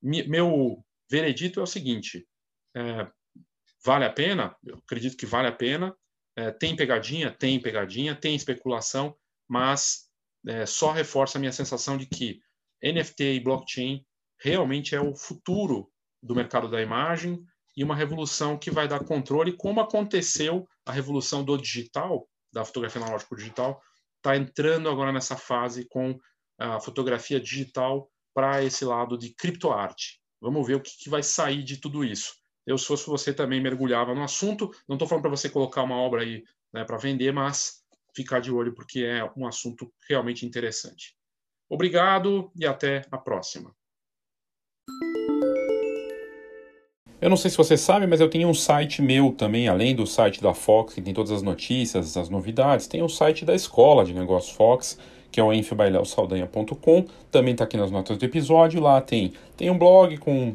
Meu 0.00 0.84
veredito 1.10 1.58
é 1.58 1.64
o 1.64 1.66
seguinte, 1.66 2.28
é, 2.76 3.10
vale 3.84 4.04
a 4.04 4.12
pena? 4.12 4.56
Eu 4.62 4.76
acredito 4.76 5.16
que 5.16 5.26
vale 5.26 5.48
a 5.48 5.52
pena. 5.52 5.96
É, 6.36 6.52
tem 6.52 6.76
pegadinha? 6.76 7.32
Tem 7.32 7.60
pegadinha, 7.60 8.14
tem 8.14 8.36
especulação, 8.36 9.16
mas 9.48 10.08
é, 10.46 10.64
só 10.64 10.92
reforça 10.92 11.38
a 11.38 11.40
minha 11.40 11.52
sensação 11.52 11.98
de 11.98 12.06
que 12.06 12.40
NFT 12.80 13.34
e 13.34 13.40
blockchain 13.40 14.06
realmente 14.38 14.94
é 14.94 15.00
o 15.00 15.12
futuro 15.12 15.90
do 16.22 16.36
mercado 16.36 16.70
da 16.70 16.80
imagem 16.80 17.44
e 17.76 17.84
uma 17.84 17.94
revolução 17.94 18.58
que 18.58 18.70
vai 18.70 18.88
dar 18.88 19.04
controle, 19.04 19.56
como 19.56 19.80
aconteceu 19.80 20.68
a 20.84 20.92
revolução 20.92 21.44
do 21.44 21.56
digital 21.56 22.28
da 22.52 22.64
fotografia 22.64 23.00
analógica 23.00 23.36
digital, 23.36 23.80
está 24.16 24.36
entrando 24.36 24.88
agora 24.88 25.12
nessa 25.12 25.36
fase 25.36 25.86
com 25.88 26.18
a 26.58 26.80
fotografia 26.80 27.40
digital 27.40 28.10
para 28.34 28.62
esse 28.62 28.84
lado 28.84 29.16
de 29.16 29.34
criptoarte. 29.34 30.20
Vamos 30.40 30.66
ver 30.66 30.74
o 30.74 30.80
que, 30.80 30.90
que 30.98 31.10
vai 31.10 31.22
sair 31.22 31.62
de 31.62 31.78
tudo 31.78 32.04
isso. 32.04 32.34
Eu, 32.66 32.76
se 32.76 32.86
fosse 32.86 33.06
você, 33.06 33.32
também 33.32 33.60
mergulhava 33.60 34.14
no 34.14 34.22
assunto. 34.22 34.70
Não 34.88 34.96
estou 34.96 35.08
falando 35.08 35.22
para 35.22 35.30
você 35.30 35.48
colocar 35.48 35.82
uma 35.82 35.96
obra 35.96 36.22
aí 36.22 36.44
né, 36.72 36.84
para 36.84 36.98
vender, 36.98 37.32
mas 37.32 37.82
ficar 38.14 38.40
de 38.40 38.52
olho 38.52 38.74
porque 38.74 39.00
é 39.00 39.24
um 39.36 39.46
assunto 39.46 39.92
realmente 40.08 40.44
interessante. 40.44 41.16
Obrigado 41.68 42.50
e 42.56 42.66
até 42.66 43.06
a 43.10 43.18
próxima. 43.18 43.74
Eu 47.20 47.28
não 47.28 47.36
sei 47.36 47.50
se 47.50 47.56
você 47.58 47.76
sabe, 47.76 48.06
mas 48.06 48.18
eu 48.18 48.30
tenho 48.30 48.48
um 48.48 48.54
site 48.54 49.02
meu 49.02 49.32
também, 49.32 49.68
além 49.68 49.94
do 49.94 50.06
site 50.06 50.40
da 50.40 50.54
Fox, 50.54 50.94
que 50.94 51.02
tem 51.02 51.12
todas 51.12 51.30
as 51.30 51.42
notícias, 51.42 52.16
as 52.16 52.30
novidades, 52.30 52.86
tem 52.86 53.02
um 53.02 53.10
site 53.10 53.44
da 53.44 53.54
Escola 53.54 54.06
de 54.06 54.14
Negócios 54.14 54.56
Fox, 54.56 54.98
que 55.30 55.38
é 55.38 55.44
o 55.44 55.52
enfibaileosaldanha.com, 55.52 57.04
também 57.30 57.52
está 57.52 57.64
aqui 57.64 57.76
nas 57.76 57.90
notas 57.90 58.16
do 58.16 58.24
episódio, 58.24 58.80
lá 58.80 59.02
tem, 59.02 59.34
tem 59.54 59.68
um 59.68 59.76
blog 59.76 60.16
com 60.16 60.54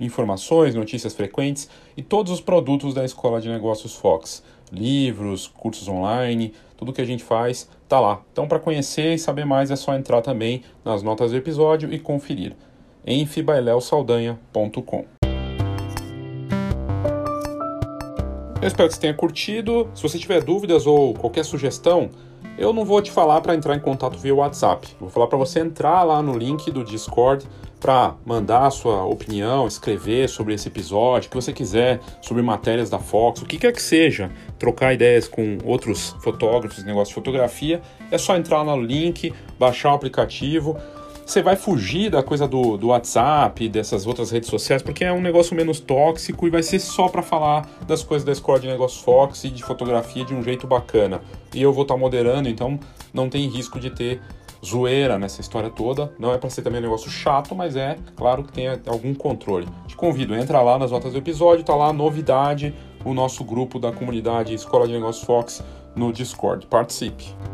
informações, 0.00 0.74
notícias 0.74 1.14
frequentes 1.14 1.70
e 1.96 2.02
todos 2.02 2.32
os 2.32 2.40
produtos 2.40 2.92
da 2.92 3.04
Escola 3.04 3.40
de 3.40 3.48
Negócios 3.48 3.94
Fox, 3.94 4.42
livros, 4.72 5.46
cursos 5.46 5.86
online, 5.86 6.52
tudo 6.76 6.92
que 6.92 7.02
a 7.02 7.06
gente 7.06 7.22
faz 7.22 7.70
tá 7.88 8.00
lá. 8.00 8.20
Então 8.32 8.48
para 8.48 8.58
conhecer 8.58 9.14
e 9.14 9.18
saber 9.18 9.44
mais 9.44 9.70
é 9.70 9.76
só 9.76 9.94
entrar 9.94 10.22
também 10.22 10.62
nas 10.84 11.04
notas 11.04 11.30
do 11.30 11.36
episódio 11.36 11.94
e 11.94 12.00
conferir. 12.00 12.56
enfibaileosaldanha.com 13.06 15.33
Eu 18.64 18.68
espero 18.68 18.88
que 18.88 18.94
você 18.94 19.00
tenha 19.02 19.12
curtido. 19.12 19.90
Se 19.94 20.02
você 20.02 20.18
tiver 20.18 20.42
dúvidas 20.42 20.86
ou 20.86 21.12
qualquer 21.12 21.44
sugestão, 21.44 22.08
eu 22.56 22.72
não 22.72 22.82
vou 22.82 23.02
te 23.02 23.10
falar 23.10 23.42
para 23.42 23.54
entrar 23.54 23.76
em 23.76 23.78
contato 23.78 24.18
via 24.18 24.34
WhatsApp. 24.34 24.88
Vou 24.98 25.10
falar 25.10 25.26
para 25.26 25.36
você 25.36 25.60
entrar 25.60 26.02
lá 26.02 26.22
no 26.22 26.34
link 26.34 26.70
do 26.70 26.82
Discord 26.82 27.46
para 27.78 28.14
mandar 28.24 28.68
a 28.68 28.70
sua 28.70 29.04
opinião, 29.04 29.66
escrever 29.66 30.30
sobre 30.30 30.54
esse 30.54 30.68
episódio, 30.68 31.26
o 31.26 31.30
que 31.30 31.36
você 31.36 31.52
quiser, 31.52 32.00
sobre 32.22 32.42
matérias 32.42 32.88
da 32.88 32.98
Fox, 32.98 33.42
o 33.42 33.44
que 33.44 33.58
quer 33.58 33.70
que 33.70 33.82
seja, 33.82 34.30
trocar 34.58 34.94
ideias 34.94 35.28
com 35.28 35.58
outros 35.62 36.16
fotógrafos, 36.22 36.82
negócio 36.84 37.10
de 37.10 37.16
fotografia. 37.16 37.82
É 38.10 38.16
só 38.16 38.34
entrar 38.34 38.64
no 38.64 38.80
link, 38.80 39.30
baixar 39.58 39.92
o 39.92 39.96
aplicativo 39.96 40.74
você 41.26 41.42
vai 41.42 41.56
fugir 41.56 42.10
da 42.10 42.22
coisa 42.22 42.46
do, 42.46 42.76
do 42.76 42.88
WhatsApp, 42.88 43.68
dessas 43.68 44.06
outras 44.06 44.30
redes 44.30 44.48
sociais, 44.48 44.82
porque 44.82 45.04
é 45.04 45.12
um 45.12 45.20
negócio 45.20 45.56
menos 45.56 45.80
tóxico 45.80 46.46
e 46.46 46.50
vai 46.50 46.62
ser 46.62 46.78
só 46.78 47.08
para 47.08 47.22
falar 47.22 47.68
das 47.86 48.02
coisas 48.02 48.24
da 48.24 48.32
Escola 48.32 48.60
de 48.60 48.66
Negócios 48.66 49.02
Fox 49.02 49.44
e 49.44 49.50
de 49.50 49.62
fotografia 49.62 50.24
de 50.24 50.34
um 50.34 50.42
jeito 50.42 50.66
bacana. 50.66 51.20
E 51.54 51.62
eu 51.62 51.72
vou 51.72 51.82
estar 51.82 51.94
tá 51.94 52.00
moderando, 52.00 52.48
então 52.48 52.78
não 53.12 53.28
tem 53.28 53.48
risco 53.48 53.80
de 53.80 53.90
ter 53.90 54.20
zoeira 54.64 55.18
nessa 55.18 55.40
história 55.40 55.70
toda. 55.70 56.12
Não 56.18 56.32
é 56.32 56.38
para 56.38 56.50
ser 56.50 56.62
também 56.62 56.80
um 56.80 56.84
negócio 56.84 57.10
chato, 57.10 57.54
mas 57.54 57.76
é 57.76 57.96
claro 58.16 58.44
que 58.44 58.52
tem 58.52 58.66
algum 58.86 59.14
controle. 59.14 59.68
Te 59.86 59.96
convido, 59.96 60.34
entra 60.34 60.60
lá 60.62 60.78
nas 60.78 60.90
notas 60.90 61.12
do 61.12 61.18
episódio, 61.18 61.64
tá 61.64 61.74
lá 61.74 61.88
a 61.88 61.92
novidade, 61.92 62.74
o 63.04 63.12
nosso 63.12 63.44
grupo 63.44 63.78
da 63.78 63.92
comunidade 63.92 64.54
Escola 64.54 64.86
de 64.86 64.92
Negócios 64.92 65.24
Fox 65.24 65.62
no 65.94 66.12
Discord. 66.12 66.66
Participe! 66.66 67.53